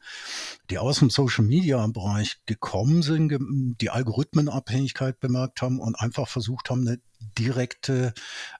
die 0.71 0.79
aus 0.79 1.01
dem 1.01 1.11
Social-Media-Bereich 1.11 2.37
gekommen 2.47 3.03
sind, 3.03 3.37
die 3.81 3.91
Algorithmenabhängigkeit 3.91 5.19
bemerkt 5.19 5.63
haben 5.63 5.81
und 5.81 5.99
einfach 5.99 6.29
versucht 6.29 6.71
haben, 6.71 6.87
eine 6.87 7.01
direkte 7.39 8.13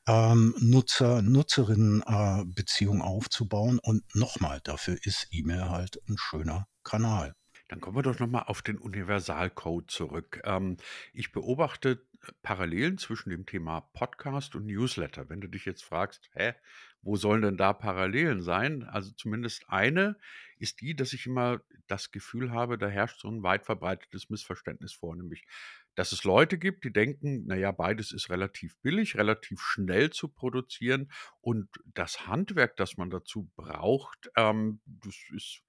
ähm, 0.07 0.55
Nutzer-Nutzerinnen-Beziehung 0.59 3.01
äh, 3.01 3.05
aufzubauen. 3.05 3.79
Und 3.79 4.05
nochmal, 4.15 4.61
dafür 4.65 4.99
ist 5.03 5.29
E-Mail 5.31 5.71
halt 5.71 6.01
ein 6.09 6.17
schöner 6.19 6.67
Kanal. 6.83 7.35
Dann 7.69 7.81
kommen 7.81 7.97
wir 7.97 8.03
doch 8.03 8.19
nochmal 8.19 8.45
auf 8.47 8.63
den 8.63 8.79
Universalcode 8.79 9.91
zurück. 9.91 10.41
Ähm, 10.45 10.79
ich 11.13 11.33
beobachte 11.33 12.03
Parallelen 12.43 12.99
zwischen 12.99 13.31
dem 13.31 13.47
Thema 13.47 13.81
Podcast 13.81 14.55
und 14.57 14.67
Newsletter. 14.67 15.29
Wenn 15.29 15.41
du 15.41 15.49
dich 15.49 15.67
jetzt 15.67 15.85
fragst, 15.85 16.31
hä, 16.33 16.55
wo 17.03 17.17
sollen 17.17 17.43
denn 17.43 17.57
da 17.57 17.73
Parallelen 17.73 18.43
sein? 18.43 18.83
Also 18.85 19.13
zumindest 19.13 19.69
eine 19.69 20.17
ist 20.59 20.81
die, 20.81 20.97
dass 20.97 21.13
ich 21.13 21.27
immer 21.27 21.61
das 21.87 22.11
Gefühl 22.11 22.51
habe, 22.51 22.79
da 22.79 22.89
herrscht 22.89 23.21
so 23.21 23.29
ein 23.29 23.43
weit 23.43 23.65
verbreitetes 23.65 24.31
Missverständnis 24.31 24.95
vor, 24.95 25.15
nämlich, 25.15 25.47
dass 25.95 26.13
es 26.13 26.25
Leute 26.25 26.59
gibt, 26.59 26.85
die 26.85 26.93
denken, 26.93 27.47
naja, 27.47 27.71
beides 27.71 28.13
ist 28.13 28.31
relativ 28.31 28.77
billig, 28.79 29.17
relativ 29.17 29.61
schnell 29.61 30.11
zu 30.11 30.29
produzieren 30.29 31.11
und 31.41 31.69
das 31.95 32.27
Handwerk, 32.27 32.77
das 32.77 32.97
man 32.97 33.11
dazu 33.11 33.51
braucht, 33.57 34.31
ähm, 34.37 34.81
das 34.87 35.17
ist 35.35 35.63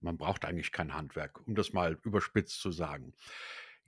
man 0.00 0.16
braucht 0.16 0.44
eigentlich 0.44 0.72
kein 0.72 0.94
Handwerk, 0.94 1.46
um 1.46 1.54
das 1.54 1.72
mal 1.72 1.98
überspitzt 2.02 2.60
zu 2.60 2.72
sagen. 2.72 3.14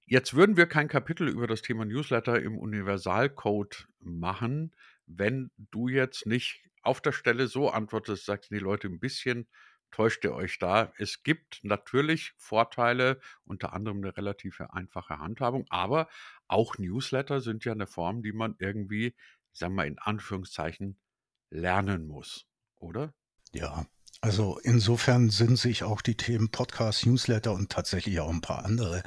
Jetzt 0.05 0.35
würden 0.35 0.57
wir 0.57 0.66
kein 0.66 0.88
Kapitel 0.88 1.29
über 1.29 1.46
das 1.46 1.62
Thema 1.62 1.85
Newsletter 1.85 2.40
im 2.40 2.59
Universalcode 2.59 3.88
machen, 4.01 4.75
wenn 5.07 5.51
du 5.57 5.88
jetzt 5.88 6.27
nicht 6.27 6.62
auf 6.83 7.01
der 7.01 7.12
Stelle 7.12 7.46
so 7.46 7.70
antwortest, 7.70 8.27
sagst 8.27 8.51
die 8.51 8.59
Leute 8.59 8.88
ein 8.88 8.98
bisschen 8.98 9.46
täuscht 9.92 10.25
ihr 10.25 10.35
euch 10.35 10.59
da. 10.59 10.92
Es 10.98 11.22
gibt 11.22 11.61
natürlich 11.62 12.33
Vorteile, 12.37 13.20
unter 13.44 13.72
anderem 13.72 13.98
eine 13.98 14.16
relativ 14.16 14.61
einfache 14.61 15.18
Handhabung, 15.18 15.66
aber 15.68 16.09
auch 16.48 16.79
Newsletter 16.79 17.40
sind 17.40 17.64
ja 17.64 17.72
eine 17.72 17.87
Form, 17.87 18.22
die 18.22 18.33
man 18.33 18.57
irgendwie, 18.59 19.14
sagen 19.53 19.75
wir 19.77 19.85
in 19.85 19.98
Anführungszeichen, 19.98 20.98
lernen 21.51 22.07
muss, 22.07 22.48
oder? 22.77 23.14
Ja, 23.53 23.87
also 24.23 24.59
insofern 24.63 25.31
sind 25.31 25.59
sich 25.59 25.83
auch 25.83 26.01
die 26.01 26.17
Themen 26.17 26.49
Podcast, 26.53 27.07
Newsletter 27.07 27.53
und 27.53 27.73
tatsächlich 27.73 28.21
auch 28.21 28.31
ein 28.31 28.41
paar 28.41 28.65
andere 28.65 29.03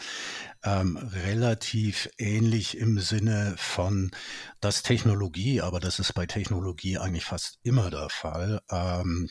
ähm, 0.61 0.97
relativ 0.97 2.09
ähnlich 2.17 2.77
im 2.77 2.99
Sinne 2.99 3.55
von, 3.57 4.11
dass 4.59 4.83
Technologie, 4.83 5.61
aber 5.61 5.79
das 5.79 5.99
ist 5.99 6.11
bei 6.13 6.25
Technologie 6.25 6.97
eigentlich 6.97 7.23
fast 7.23 7.59
immer 7.63 7.89
der 7.89 8.09
Fall, 8.09 8.61
ähm, 8.69 9.29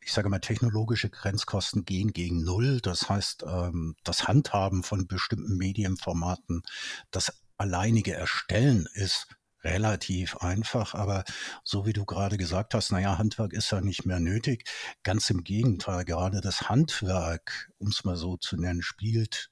ich 0.00 0.12
sage 0.12 0.28
mal, 0.28 0.38
technologische 0.38 1.10
Grenzkosten 1.10 1.84
gehen 1.84 2.12
gegen 2.12 2.44
Null. 2.44 2.80
Das 2.80 3.08
heißt, 3.08 3.44
ähm, 3.44 3.96
das 4.04 4.28
Handhaben 4.28 4.84
von 4.84 5.08
bestimmten 5.08 5.56
Medienformaten, 5.56 6.62
das 7.10 7.32
alleinige 7.56 8.14
Erstellen 8.14 8.86
ist 8.94 9.26
relativ 9.68 10.36
einfach, 10.38 10.94
aber 10.94 11.24
so 11.64 11.86
wie 11.86 11.92
du 11.92 12.04
gerade 12.04 12.36
gesagt 12.36 12.74
hast, 12.74 12.90
naja, 12.90 13.18
Handwerk 13.18 13.52
ist 13.52 13.70
ja 13.70 13.80
nicht 13.80 14.06
mehr 14.06 14.20
nötig. 14.20 14.68
Ganz 15.02 15.30
im 15.30 15.44
Gegenteil, 15.44 16.04
gerade 16.04 16.40
das 16.40 16.68
Handwerk, 16.68 17.70
um 17.78 17.88
es 17.88 18.04
mal 18.04 18.16
so 18.16 18.36
zu 18.36 18.56
nennen, 18.56 18.82
spielt 18.82 19.50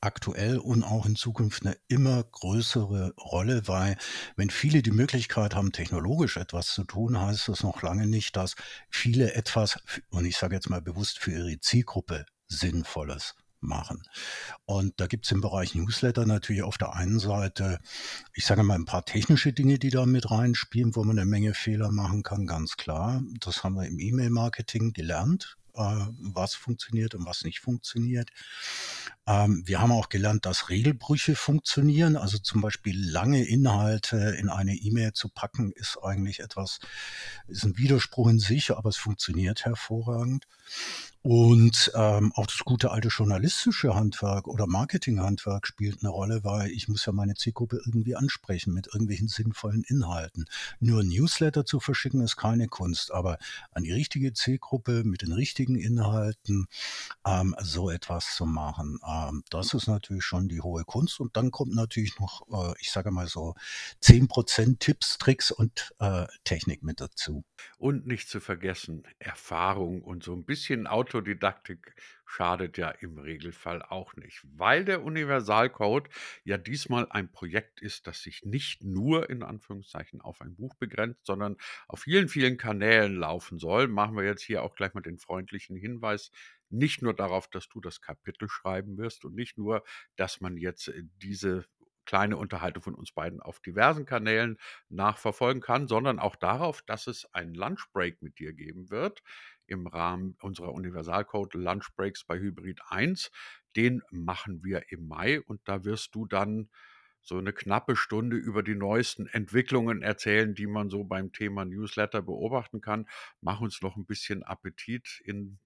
aktuell 0.00 0.58
und 0.58 0.84
auch 0.84 1.06
in 1.06 1.16
Zukunft 1.16 1.64
eine 1.64 1.76
immer 1.88 2.22
größere 2.22 3.14
Rolle, 3.18 3.66
weil 3.66 3.96
wenn 4.36 4.50
viele 4.50 4.82
die 4.82 4.92
Möglichkeit 4.92 5.54
haben, 5.54 5.72
technologisch 5.72 6.36
etwas 6.36 6.68
zu 6.68 6.84
tun, 6.84 7.20
heißt 7.20 7.48
das 7.48 7.62
noch 7.62 7.82
lange 7.82 8.06
nicht, 8.06 8.36
dass 8.36 8.54
viele 8.90 9.34
etwas, 9.34 9.80
und 10.10 10.24
ich 10.24 10.36
sage 10.36 10.54
jetzt 10.54 10.70
mal 10.70 10.82
bewusst 10.82 11.18
für 11.18 11.32
ihre 11.32 11.58
Zielgruppe 11.60 12.26
Sinnvolles 12.46 13.34
machen. 13.60 14.02
Und 14.64 15.00
da 15.00 15.06
gibt 15.06 15.26
es 15.26 15.32
im 15.32 15.40
Bereich 15.40 15.74
Newsletter 15.74 16.26
natürlich 16.26 16.62
auf 16.62 16.78
der 16.78 16.94
einen 16.94 17.18
Seite, 17.18 17.78
ich 18.34 18.46
sage 18.46 18.62
mal, 18.62 18.74
ein 18.74 18.84
paar 18.84 19.04
technische 19.04 19.52
Dinge, 19.52 19.78
die 19.78 19.90
da 19.90 20.06
mit 20.06 20.30
reinspielen, 20.30 20.94
wo 20.94 21.04
man 21.04 21.18
eine 21.18 21.26
Menge 21.26 21.54
Fehler 21.54 21.90
machen 21.90 22.22
kann, 22.22 22.46
ganz 22.46 22.76
klar. 22.76 23.22
Das 23.40 23.64
haben 23.64 23.74
wir 23.74 23.86
im 23.86 23.98
E-Mail-Marketing 23.98 24.92
gelernt 24.92 25.58
äh, 25.78 26.06
was 26.20 26.54
funktioniert 26.54 27.14
und 27.14 27.24
was 27.24 27.44
nicht 27.44 27.60
funktioniert. 27.60 28.30
Ähm, 29.26 29.62
wir 29.64 29.80
haben 29.80 29.92
auch 29.92 30.08
gelernt, 30.08 30.44
dass 30.44 30.68
Regelbrüche 30.68 31.36
funktionieren. 31.36 32.16
Also 32.16 32.38
zum 32.38 32.60
Beispiel 32.60 32.98
lange 32.98 33.44
Inhalte 33.44 34.36
in 34.38 34.48
eine 34.48 34.74
E-Mail 34.74 35.12
zu 35.12 35.28
packen, 35.28 35.72
ist 35.72 35.98
eigentlich 36.02 36.40
etwas, 36.40 36.80
ist 37.46 37.64
ein 37.64 37.78
Widerspruch 37.78 38.28
in 38.28 38.38
sich, 38.38 38.72
aber 38.72 38.88
es 38.88 38.96
funktioniert 38.96 39.64
hervorragend. 39.64 40.46
Und 41.30 41.92
ähm, 41.94 42.32
auch 42.36 42.46
das 42.46 42.60
gute 42.60 42.90
alte 42.90 43.08
journalistische 43.08 43.94
Handwerk 43.94 44.48
oder 44.48 44.66
Marketinghandwerk 44.66 45.66
spielt 45.66 45.98
eine 46.00 46.08
Rolle, 46.08 46.42
weil 46.42 46.70
ich 46.70 46.88
muss 46.88 47.04
ja 47.04 47.12
meine 47.12 47.34
Zielgruppe 47.34 47.82
irgendwie 47.84 48.16
ansprechen 48.16 48.72
mit 48.72 48.86
irgendwelchen 48.86 49.28
sinnvollen 49.28 49.84
Inhalten. 49.86 50.46
Nur 50.80 51.04
Newsletter 51.04 51.66
zu 51.66 51.80
verschicken 51.80 52.22
ist 52.22 52.36
keine 52.36 52.66
Kunst, 52.66 53.12
aber 53.12 53.36
an 53.72 53.82
die 53.82 53.92
richtige 53.92 54.32
Zielgruppe 54.32 55.04
mit 55.04 55.20
den 55.20 55.34
richtigen 55.34 55.74
Inhalten 55.76 56.66
ähm, 57.26 57.54
so 57.60 57.90
etwas 57.90 58.34
zu 58.34 58.46
machen, 58.46 58.98
ähm, 59.06 59.42
das 59.50 59.74
ist 59.74 59.86
natürlich 59.86 60.24
schon 60.24 60.48
die 60.48 60.62
hohe 60.62 60.84
Kunst. 60.84 61.20
Und 61.20 61.36
dann 61.36 61.50
kommt 61.50 61.74
natürlich 61.74 62.18
noch, 62.18 62.40
äh, 62.50 62.72
ich 62.80 62.90
sage 62.90 63.10
mal 63.10 63.26
so, 63.26 63.54
10% 64.02 64.78
Tipps, 64.78 65.18
Tricks 65.18 65.50
und 65.50 65.92
äh, 65.98 66.24
Technik 66.44 66.82
mit 66.82 67.02
dazu. 67.02 67.44
Und 67.76 68.06
nicht 68.06 68.30
zu 68.30 68.40
vergessen, 68.40 69.02
Erfahrung 69.18 70.00
und 70.00 70.22
so 70.22 70.32
ein 70.32 70.44
bisschen 70.44 70.86
Autodidaktik 71.18 71.94
schadet 72.24 72.78
ja 72.78 72.90
im 72.90 73.18
Regelfall 73.18 73.82
auch 73.82 74.14
nicht, 74.14 74.42
weil 74.44 74.84
der 74.84 75.02
Universalcode 75.02 76.08
ja 76.44 76.56
diesmal 76.58 77.06
ein 77.10 77.32
Projekt 77.32 77.80
ist, 77.80 78.06
das 78.06 78.22
sich 78.22 78.44
nicht 78.44 78.84
nur 78.84 79.28
in 79.30 79.42
Anführungszeichen 79.42 80.20
auf 80.20 80.40
ein 80.40 80.54
Buch 80.54 80.74
begrenzt, 80.76 81.26
sondern 81.26 81.56
auf 81.88 82.00
vielen, 82.00 82.28
vielen 82.28 82.56
Kanälen 82.56 83.16
laufen 83.16 83.58
soll. 83.58 83.88
Machen 83.88 84.16
wir 84.16 84.24
jetzt 84.24 84.42
hier 84.42 84.62
auch 84.62 84.74
gleich 84.76 84.94
mal 84.94 85.00
den 85.00 85.18
freundlichen 85.18 85.76
Hinweis, 85.76 86.30
nicht 86.70 87.02
nur 87.02 87.14
darauf, 87.14 87.48
dass 87.48 87.68
du 87.68 87.80
das 87.80 88.00
Kapitel 88.00 88.48
schreiben 88.48 88.98
wirst 88.98 89.24
und 89.24 89.34
nicht 89.34 89.58
nur, 89.58 89.82
dass 90.16 90.40
man 90.40 90.56
jetzt 90.56 90.88
äh, 90.88 91.02
diese 91.16 91.64
kleine 92.04 92.38
Unterhaltung 92.38 92.82
von 92.82 92.94
uns 92.94 93.12
beiden 93.12 93.40
auf 93.42 93.60
diversen 93.60 94.06
Kanälen 94.06 94.56
nachverfolgen 94.88 95.60
kann, 95.60 95.88
sondern 95.88 96.18
auch 96.18 96.36
darauf, 96.36 96.80
dass 96.80 97.06
es 97.06 97.26
einen 97.34 97.52
Lunchbreak 97.54 98.22
mit 98.22 98.38
dir 98.38 98.54
geben 98.54 98.88
wird 98.88 99.22
im 99.68 99.86
Rahmen 99.86 100.36
unserer 100.40 100.72
Universalcode 100.72 101.54
Lunchbreaks 101.54 102.24
bei 102.24 102.38
Hybrid 102.38 102.80
1. 102.88 103.30
Den 103.76 104.02
machen 104.10 104.64
wir 104.64 104.90
im 104.90 105.06
Mai 105.06 105.40
und 105.40 105.60
da 105.64 105.84
wirst 105.84 106.14
du 106.14 106.26
dann 106.26 106.68
so 107.20 107.36
eine 107.36 107.52
knappe 107.52 107.94
Stunde 107.94 108.36
über 108.36 108.62
die 108.62 108.74
neuesten 108.74 109.26
Entwicklungen 109.26 110.02
erzählen, 110.02 110.54
die 110.54 110.66
man 110.66 110.88
so 110.88 111.04
beim 111.04 111.32
Thema 111.32 111.64
Newsletter 111.64 112.22
beobachten 112.22 112.80
kann. 112.80 113.06
Mach 113.40 113.60
uns 113.60 113.82
noch 113.82 113.96
ein 113.96 114.06
bisschen 114.06 114.42
Appetit 114.42 115.20
in 115.24 115.58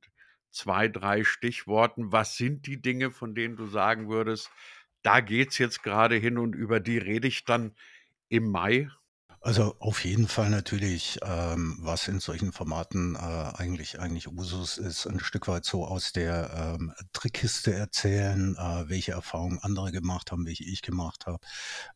zwei, 0.50 0.88
drei 0.88 1.24
Stichworten. 1.24 2.12
Was 2.12 2.36
sind 2.36 2.66
die 2.66 2.82
Dinge, 2.82 3.10
von 3.10 3.34
denen 3.34 3.56
du 3.56 3.66
sagen 3.66 4.08
würdest, 4.08 4.50
da 5.02 5.20
geht 5.20 5.50
es 5.50 5.58
jetzt 5.58 5.82
gerade 5.82 6.16
hin 6.16 6.38
und 6.38 6.54
über 6.54 6.80
die 6.80 6.98
rede 6.98 7.28
ich 7.28 7.44
dann 7.44 7.74
im 8.28 8.50
Mai. 8.50 8.88
Also 9.44 9.74
auf 9.80 10.04
jeden 10.04 10.28
Fall 10.28 10.50
natürlich, 10.50 11.18
ähm, 11.22 11.76
was 11.80 12.06
in 12.06 12.20
solchen 12.20 12.52
Formaten 12.52 13.16
äh, 13.16 13.18
eigentlich 13.18 13.98
eigentlich 13.98 14.28
Usus 14.28 14.78
ist, 14.78 15.04
ein 15.04 15.18
Stück 15.18 15.48
weit 15.48 15.64
so 15.64 15.84
aus 15.84 16.12
der 16.12 16.76
ähm, 16.78 16.92
Trickkiste 17.12 17.74
erzählen, 17.74 18.54
äh, 18.56 18.88
welche 18.88 19.12
Erfahrungen 19.12 19.58
andere 19.58 19.90
gemacht 19.90 20.30
haben, 20.30 20.46
welche 20.46 20.62
ich 20.62 20.80
gemacht 20.80 21.26
habe, 21.26 21.40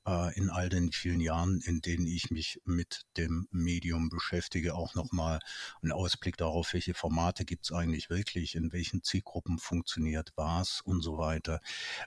äh, 0.09 0.37
in 0.37 0.51
all 0.51 0.69
den 0.69 0.91
vielen 0.91 1.21
Jahren, 1.21 1.61
in 1.65 1.81
denen 1.81 2.09
ich 2.09 2.33
mich 2.33 2.61
mit 2.65 3.03
dem 3.17 3.47
Medium 3.53 4.09
beschäftige, 4.09 4.75
auch 4.75 4.97
nochmal 4.97 5.39
einen 5.83 5.93
Ausblick 5.93 6.37
darauf, 6.37 6.73
welche 6.73 6.95
Formate 6.95 7.45
gibt 7.45 7.67
es 7.67 7.71
eigentlich 7.71 8.11
wirklich, 8.11 8.57
in 8.57 8.73
welchen 8.73 9.05
Zielgruppen 9.05 9.59
funktioniert 9.61 10.33
was 10.35 10.81
und 10.81 11.01
so 11.01 11.17
weiter. 11.17 11.61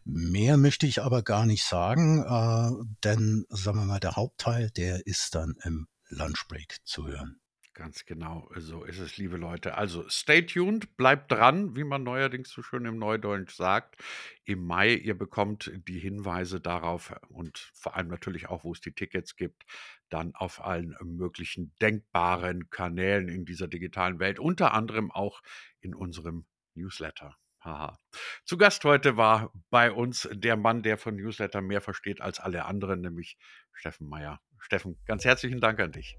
Mehr 0.04 0.58
möchte 0.58 0.86
ich 0.86 1.02
aber 1.02 1.24
gar 1.24 1.46
nicht 1.46 1.64
sagen, 1.64 2.26
äh, 2.26 2.86
denn 3.06 3.46
sagen 3.48 3.80
wir 3.80 3.86
mal, 3.86 4.02
der 4.02 4.18
Hauptteil, 4.18 4.70
der 4.72 5.08
ist 5.08 5.29
dann 5.32 5.56
im 5.64 5.88
Lunchbreak 6.10 6.78
zu 6.84 7.08
hören. 7.08 7.40
Ganz 7.80 8.04
genau, 8.06 8.52
so 8.58 8.84
ist 8.84 9.00
es, 9.00 9.16
liebe 9.16 9.38
Leute. 9.38 9.76
Also 9.76 10.04
stay 10.10 10.46
tuned, 10.46 10.98
bleibt 10.98 11.32
dran, 11.32 11.78
wie 11.78 11.86
man 11.86 12.04
neuerdings 12.04 12.50
so 12.50 12.62
schön 12.62 12.84
im 12.84 12.98
Neudeutsch 12.98 13.56
sagt. 13.56 13.96
Im 14.44 14.66
Mai, 14.66 14.96
ihr 14.96 15.18
bekommt 15.18 15.72
die 15.88 15.98
Hinweise 15.98 16.60
darauf 16.60 17.16
und 17.30 17.72
vor 17.74 17.96
allem 17.96 18.10
natürlich 18.10 18.50
auch, 18.50 18.66
wo 18.66 18.74
es 18.74 18.82
die 18.82 18.92
Tickets 18.92 19.38
gibt, 19.38 19.64
dann 20.10 20.36
auf 20.36 20.62
allen 20.62 20.94
möglichen 21.04 21.74
denkbaren 21.82 22.70
Kanälen 22.70 23.30
in 23.30 23.46
dieser 23.46 23.70
digitalen 23.70 24.20
Welt, 24.20 24.40
unter 24.40 24.74
anderem 24.74 25.10
auch 25.10 25.42
in 25.80 25.96
unserem 25.96 26.46
Newsletter. 26.74 27.38
Haha. 27.62 27.98
Zu 28.46 28.58
Gast 28.58 28.84
heute 28.84 29.16
war 29.16 29.54
bei 29.70 29.92
uns 29.92 30.28
der 30.34 30.58
Mann, 30.58 30.82
der 30.82 30.98
von 30.98 31.16
Newsletter 31.16 31.62
mehr 31.62 31.82
versteht 31.82 32.20
als 32.20 32.40
alle 32.40 32.66
anderen, 32.66 33.02
nämlich 33.02 33.38
Steffen 33.74 34.08
Meyer. 34.08 34.42
Steffen, 34.60 34.98
ganz 35.06 35.26
herzlichen 35.26 35.60
Dank 35.60 35.80
an 35.80 35.92
dich. 35.92 36.18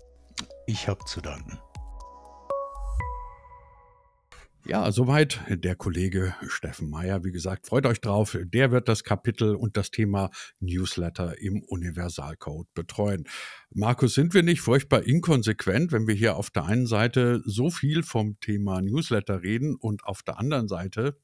Ich 0.66 0.88
habe 0.88 1.04
zu 1.04 1.20
danken. 1.20 1.58
Ja, 4.66 4.92
soweit 4.92 5.40
der 5.48 5.74
Kollege 5.74 6.34
Steffen 6.46 6.90
Meyer. 6.90 7.24
Wie 7.24 7.32
gesagt, 7.32 7.66
freut 7.66 7.86
euch 7.86 8.00
drauf. 8.00 8.36
Der 8.40 8.70
wird 8.70 8.88
das 8.88 9.04
Kapitel 9.04 9.54
und 9.54 9.76
das 9.76 9.90
Thema 9.90 10.30
Newsletter 10.60 11.40
im 11.40 11.62
Universalcode 11.62 12.72
betreuen. 12.74 13.24
Markus, 13.70 14.14
sind 14.14 14.34
wir 14.34 14.42
nicht 14.42 14.60
furchtbar 14.60 15.02
inkonsequent, 15.02 15.92
wenn 15.92 16.06
wir 16.06 16.14
hier 16.14 16.36
auf 16.36 16.50
der 16.50 16.66
einen 16.66 16.86
Seite 16.86 17.42
so 17.46 17.70
viel 17.70 18.02
vom 18.02 18.38
Thema 18.40 18.82
Newsletter 18.82 19.42
reden 19.42 19.76
und 19.76 20.04
auf 20.04 20.22
der 20.22 20.38
anderen 20.38 20.68
Seite 20.68 21.18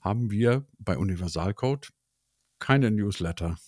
haben 0.00 0.30
wir 0.30 0.66
bei 0.78 0.96
Universalcode 0.96 1.90
keine 2.58 2.90
Newsletter? 2.90 3.58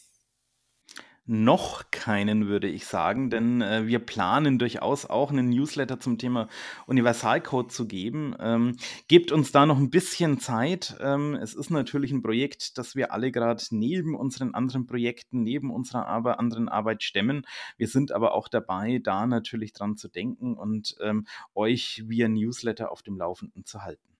Noch 1.27 1.91
keinen, 1.91 2.49
würde 2.49 2.69
ich 2.69 2.85
sagen, 2.85 3.31
denn 3.31 3.63
äh, 3.63 3.87
wir 3.87 3.99
planen 3.99 4.59
durchaus 4.59 5.07
auch 5.07 5.31
einen 5.31 5.49
Newsletter 5.49 5.99
zum 5.99 6.19
Thema 6.19 6.49
Universalcode 6.87 7.73
zu 7.73 7.87
geben. 7.87 8.37
Ähm, 8.39 8.77
gebt 9.09 9.33
uns 9.33 9.51
da 9.51 9.65
noch 9.65 9.79
ein 9.79 9.89
bisschen 9.89 10.39
Zeit. 10.39 10.99
Ähm, 11.01 11.35
es 11.35 11.55
ist 11.55 11.71
natürlich 11.71 12.13
ein 12.13 12.21
Projekt, 12.21 12.77
das 12.77 12.95
wir 12.95 13.11
alle 13.11 13.33
gerade 13.33 13.65
neben 13.71 14.15
unseren 14.15 14.55
anderen 14.55 14.87
Projekten, 14.87 15.43
neben 15.43 15.71
unserer 15.71 16.07
Ar 16.07 16.39
anderen 16.39 16.69
Arbeit 16.69 17.03
stemmen. 17.03 17.47
Wir 17.79 17.89
sind 17.89 18.13
aber 18.13 18.35
auch 18.35 18.49
dabei, 18.49 19.01
da 19.03 19.27
natürlich 19.27 19.73
dran 19.73 19.97
zu 19.97 20.09
denken 20.09 20.59
und 20.59 20.95
ähm, 21.01 21.27
euch 21.55 22.03
via 22.07 22.29
Newsletter 22.29 22.93
auf 22.93 23.03
dem 23.03 23.17
Laufenden 23.17 23.65
zu 23.65 23.83
halten. 23.83 24.15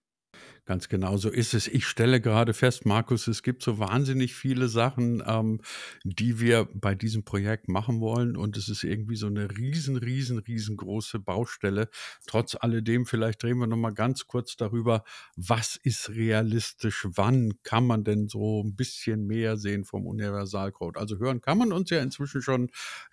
Ganz 0.67 0.89
genau 0.89 1.19
so 1.19 1.29
ist 1.29 1.53
es. 1.53 1.69
Ich 1.69 1.87
stelle 1.87 2.23
gerade 2.23 2.55
fest, 2.55 2.87
Markus, 2.87 3.27
es 3.27 3.43
gibt 3.43 3.63
so 3.63 3.79
wahnsinnig 3.79 4.35
viele 4.35 4.69
Sachen, 4.69 5.23
ähm, 5.27 5.61
die 6.05 6.41
wir 6.41 6.67
bei 6.73 6.95
diesem 6.95 7.23
Projekt 7.23 7.69
machen 7.69 8.01
wollen. 8.01 8.35
Und 8.35 8.57
es 8.57 8.71
ist 8.71 8.83
irgendwie 8.83 9.17
so 9.17 9.27
eine 9.27 9.51
riesen, 9.59 9.99
riesen, 9.99 10.39
riesengroße 10.39 11.19
Baustelle. 11.19 11.91
Trotz 12.27 12.57
alledem, 12.59 13.05
vielleicht 13.05 13.45
reden 13.45 13.59
wir 13.59 13.67
noch 13.67 13.77
mal 13.77 13.93
ganz 13.93 14.27
kurz 14.27 14.57
darüber, 14.57 15.05
was 15.37 15.77
ist 15.77 16.09
realistisch? 16.09 17.07
Wann 17.11 17.53
kann 17.63 17.87
man 17.87 18.03
denn 18.03 18.29
so 18.29 18.63
ein 18.65 18.75
bisschen 18.75 19.27
mehr 19.27 19.59
sehen 19.59 19.85
vom 19.85 20.07
Universalcode? 20.07 20.97
Also 20.97 21.19
hören 21.19 21.43
kann 21.43 21.59
man 21.59 21.73
uns 21.73 21.91
ja 21.91 22.01
inzwischen 22.01 22.41
schon 22.41 22.71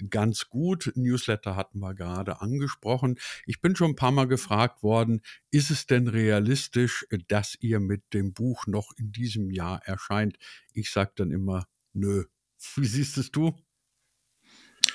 ganz 0.09 0.47
gut. 0.47 0.93
Newsletter 0.95 1.57
hatten 1.57 1.79
wir 1.79 1.95
gerade 1.95 2.39
angesprochen. 2.39 3.19
Ich 3.45 3.59
bin 3.59 3.75
schon 3.75 3.91
ein 3.91 3.95
paar 3.97 4.11
Mal 4.11 4.29
gefragt 4.29 4.83
worden, 4.83 5.21
ist 5.51 5.69
es 5.69 5.85
denn 5.85 6.07
realistisch, 6.07 7.05
dass 7.27 7.40
dass 7.41 7.57
ihr 7.59 7.79
mit 7.79 8.13
dem 8.13 8.33
Buch 8.33 8.67
noch 8.67 8.93
in 8.97 9.11
diesem 9.11 9.49
Jahr 9.49 9.81
erscheint. 9.87 10.37
Ich 10.73 10.91
sage 10.91 11.13
dann 11.15 11.31
immer, 11.31 11.65
nö. 11.91 12.25
Wie 12.75 12.85
siehst 12.85 13.17
es 13.17 13.31
du? 13.31 13.55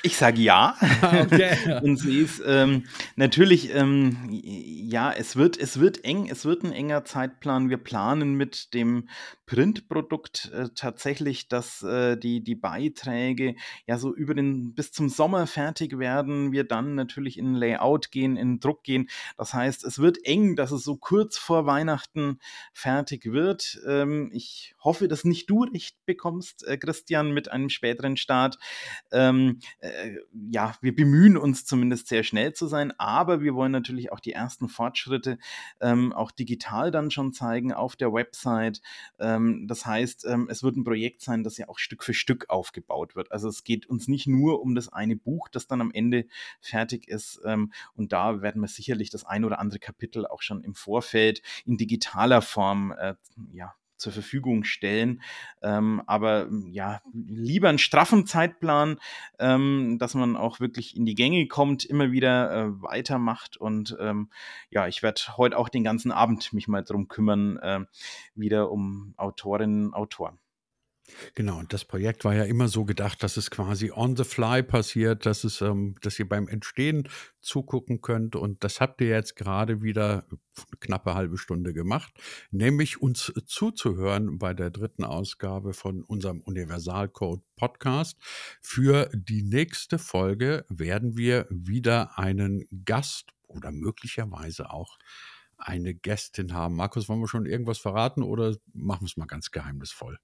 Ich 0.06 0.16
sage 0.18 0.40
ja. 0.40 0.76
Okay. 1.02 1.80
und 1.82 1.96
sie 1.96 2.20
ist 2.20 2.40
ähm, 2.46 2.84
natürlich, 3.16 3.74
ähm, 3.74 4.28
ja, 4.30 5.12
es 5.12 5.34
wird, 5.34 5.58
es 5.58 5.80
wird 5.80 6.04
eng, 6.04 6.28
es 6.30 6.44
wird 6.44 6.62
ein 6.62 6.72
enger 6.72 7.04
Zeitplan. 7.04 7.70
Wir 7.70 7.78
planen 7.78 8.34
mit 8.34 8.72
dem 8.72 9.08
Printprodukt 9.46 10.50
äh, 10.52 10.68
tatsächlich, 10.74 11.48
dass 11.48 11.82
äh, 11.82 12.16
die, 12.16 12.42
die 12.42 12.54
Beiträge 12.54 13.54
ja 13.86 13.98
so 13.98 14.14
über 14.14 14.34
den 14.34 14.74
bis 14.74 14.92
zum 14.92 15.08
Sommer 15.08 15.46
fertig 15.46 15.98
werden. 15.98 16.52
Wir 16.52 16.64
dann 16.64 16.94
natürlich 16.94 17.38
in 17.38 17.54
Layout 17.54 18.10
gehen, 18.10 18.36
in 18.36 18.60
Druck 18.60 18.82
gehen. 18.84 19.08
Das 19.36 19.54
heißt, 19.54 19.84
es 19.84 19.98
wird 19.98 20.24
eng, 20.24 20.56
dass 20.56 20.72
es 20.72 20.82
so 20.82 20.96
kurz 20.96 21.38
vor 21.38 21.66
Weihnachten 21.66 22.38
fertig 22.72 23.26
wird. 23.32 23.80
Ähm, 23.86 24.30
ich 24.32 24.74
hoffe, 24.82 25.08
dass 25.08 25.24
nicht 25.24 25.48
du 25.48 25.64
recht 25.64 25.96
bekommst, 26.06 26.66
äh, 26.66 26.76
Christian, 26.76 27.32
mit 27.32 27.50
einem 27.50 27.70
späteren 27.70 28.16
Start. 28.16 28.58
Ähm, 29.12 29.60
äh, 29.96 30.18
ja, 30.50 30.74
wir 30.80 30.94
bemühen 30.94 31.36
uns 31.36 31.64
zumindest 31.64 32.08
sehr 32.08 32.22
schnell 32.22 32.52
zu 32.52 32.66
sein, 32.66 32.92
aber 32.98 33.40
wir 33.40 33.54
wollen 33.54 33.72
natürlich 33.72 34.12
auch 34.12 34.20
die 34.20 34.32
ersten 34.32 34.68
Fortschritte 34.68 35.38
ähm, 35.80 36.12
auch 36.12 36.30
digital 36.30 36.90
dann 36.90 37.10
schon 37.10 37.32
zeigen 37.32 37.72
auf 37.72 37.96
der 37.96 38.12
Website. 38.12 38.80
Ähm, 39.18 39.66
das 39.68 39.86
heißt, 39.86 40.26
ähm, 40.26 40.48
es 40.50 40.62
wird 40.62 40.76
ein 40.76 40.84
Projekt 40.84 41.22
sein, 41.22 41.44
das 41.44 41.58
ja 41.58 41.68
auch 41.68 41.78
Stück 41.78 42.04
für 42.04 42.14
Stück 42.14 42.48
aufgebaut 42.48 43.16
wird. 43.16 43.32
Also 43.32 43.48
es 43.48 43.64
geht 43.64 43.86
uns 43.86 44.08
nicht 44.08 44.26
nur 44.26 44.62
um 44.62 44.74
das 44.74 44.92
eine 44.92 45.16
Buch, 45.16 45.48
das 45.48 45.66
dann 45.66 45.80
am 45.80 45.90
Ende 45.90 46.26
fertig 46.60 47.08
ist. 47.08 47.40
Ähm, 47.44 47.72
und 47.94 48.12
da 48.12 48.42
werden 48.42 48.62
wir 48.62 48.68
sicherlich 48.68 49.10
das 49.10 49.24
ein 49.24 49.44
oder 49.44 49.58
andere 49.58 49.78
Kapitel 49.78 50.26
auch 50.26 50.42
schon 50.42 50.62
im 50.62 50.74
Vorfeld 50.74 51.42
in 51.64 51.76
digitaler 51.76 52.42
Form 52.42 52.92
äh, 52.92 53.14
ja, 53.52 53.74
zur 53.96 54.12
Verfügung 54.12 54.64
stellen. 54.64 55.22
Ähm, 55.62 56.02
aber 56.06 56.46
hm, 56.46 56.68
ja, 56.72 57.00
lieber 57.12 57.68
einen 57.68 57.78
straffen 57.78 58.26
Zeitplan, 58.26 58.98
ähm, 59.38 59.98
dass 59.98 60.14
man 60.14 60.36
auch 60.36 60.60
wirklich 60.60 60.96
in 60.96 61.06
die 61.06 61.14
Gänge 61.14 61.46
kommt, 61.48 61.84
immer 61.84 62.12
wieder 62.12 62.52
äh, 62.52 62.82
weitermacht. 62.82 63.56
Und 63.56 63.96
ähm, 64.00 64.30
ja, 64.70 64.86
ich 64.86 65.02
werde 65.02 65.20
heute 65.36 65.58
auch 65.58 65.68
den 65.68 65.84
ganzen 65.84 66.12
Abend 66.12 66.52
mich 66.52 66.68
mal 66.68 66.82
drum 66.82 67.08
kümmern, 67.08 67.58
äh, 67.58 67.80
wieder 68.34 68.70
um 68.70 69.14
Autorinnen 69.16 69.86
und 69.88 69.94
Autoren. 69.94 70.38
Genau, 71.34 71.58
und 71.58 71.72
das 71.72 71.84
Projekt 71.84 72.24
war 72.24 72.34
ja 72.34 72.44
immer 72.44 72.68
so 72.68 72.84
gedacht, 72.84 73.22
dass 73.22 73.36
es 73.36 73.50
quasi 73.50 73.90
on 73.90 74.16
the 74.16 74.24
fly 74.24 74.62
passiert, 74.62 75.26
dass 75.26 75.44
es, 75.44 75.60
ähm, 75.60 75.94
dass 76.02 76.18
ihr 76.18 76.28
beim 76.28 76.48
Entstehen 76.48 77.08
zugucken 77.40 78.00
könnt. 78.00 78.36
Und 78.36 78.64
das 78.64 78.80
habt 78.80 79.00
ihr 79.00 79.08
jetzt 79.08 79.36
gerade 79.36 79.82
wieder 79.82 80.26
knappe 80.80 81.14
halbe 81.14 81.38
Stunde 81.38 81.72
gemacht, 81.72 82.12
nämlich 82.50 83.00
uns 83.00 83.32
zuzuhören 83.46 84.38
bei 84.38 84.54
der 84.54 84.70
dritten 84.70 85.04
Ausgabe 85.04 85.74
von 85.74 86.02
unserem 86.02 86.40
Universalcode 86.40 87.42
Podcast. 87.56 88.18
Für 88.60 89.10
die 89.14 89.42
nächste 89.42 89.98
Folge 89.98 90.64
werden 90.68 91.16
wir 91.16 91.46
wieder 91.50 92.18
einen 92.18 92.66
Gast 92.84 93.32
oder 93.46 93.70
möglicherweise 93.70 94.70
auch 94.70 94.98
eine 95.58 95.94
Gästin 95.94 96.52
haben. 96.52 96.76
Markus, 96.76 97.08
wollen 97.08 97.20
wir 97.20 97.28
schon 97.28 97.46
irgendwas 97.46 97.78
verraten 97.78 98.22
oder 98.22 98.56
machen 98.74 99.02
wir 99.02 99.06
es 99.06 99.16
mal 99.16 99.26
ganz 99.26 99.50
geheimnisvoll? 99.50 100.18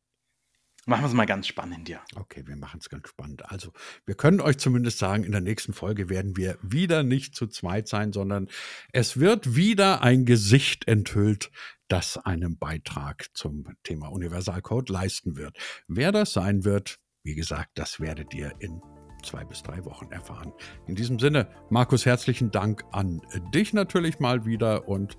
Machen 0.86 1.02
wir 1.02 1.08
es 1.08 1.14
mal 1.14 1.26
ganz 1.26 1.46
spannend, 1.46 1.88
ja. 1.88 2.00
Okay, 2.16 2.42
wir 2.46 2.56
machen 2.56 2.80
es 2.80 2.88
ganz 2.88 3.08
spannend. 3.08 3.48
Also, 3.50 3.72
wir 4.04 4.16
können 4.16 4.40
euch 4.40 4.58
zumindest 4.58 4.98
sagen, 4.98 5.22
in 5.22 5.30
der 5.30 5.40
nächsten 5.40 5.72
Folge 5.72 6.08
werden 6.08 6.36
wir 6.36 6.58
wieder 6.60 7.04
nicht 7.04 7.36
zu 7.36 7.46
zweit 7.46 7.86
sein, 7.86 8.12
sondern 8.12 8.48
es 8.92 9.20
wird 9.20 9.54
wieder 9.54 10.02
ein 10.02 10.24
Gesicht 10.24 10.88
enthüllt, 10.88 11.52
das 11.86 12.16
einen 12.16 12.58
Beitrag 12.58 13.26
zum 13.34 13.64
Thema 13.84 14.08
Universalcode 14.08 14.88
leisten 14.88 15.36
wird. 15.36 15.56
Wer 15.86 16.10
das 16.10 16.32
sein 16.32 16.64
wird, 16.64 16.98
wie 17.22 17.36
gesagt, 17.36 17.70
das 17.74 18.00
werdet 18.00 18.34
ihr 18.34 18.52
in 18.58 18.80
zwei 19.22 19.44
bis 19.44 19.62
drei 19.62 19.84
Wochen 19.84 20.10
erfahren. 20.10 20.52
In 20.88 20.96
diesem 20.96 21.20
Sinne, 21.20 21.48
Markus, 21.70 22.06
herzlichen 22.06 22.50
Dank 22.50 22.84
an 22.90 23.20
dich 23.54 23.72
natürlich 23.72 24.18
mal 24.18 24.44
wieder 24.46 24.88
und 24.88 25.16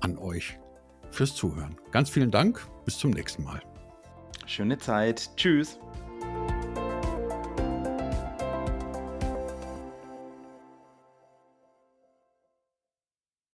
an 0.00 0.16
euch 0.16 0.58
fürs 1.10 1.34
Zuhören. 1.34 1.76
Ganz 1.90 2.08
vielen 2.08 2.30
Dank. 2.30 2.66
Bis 2.86 2.96
zum 2.98 3.10
nächsten 3.10 3.44
Mal. 3.44 3.71
Schöne 4.46 4.78
Zeit. 4.78 5.30
Tschüss. 5.36 5.78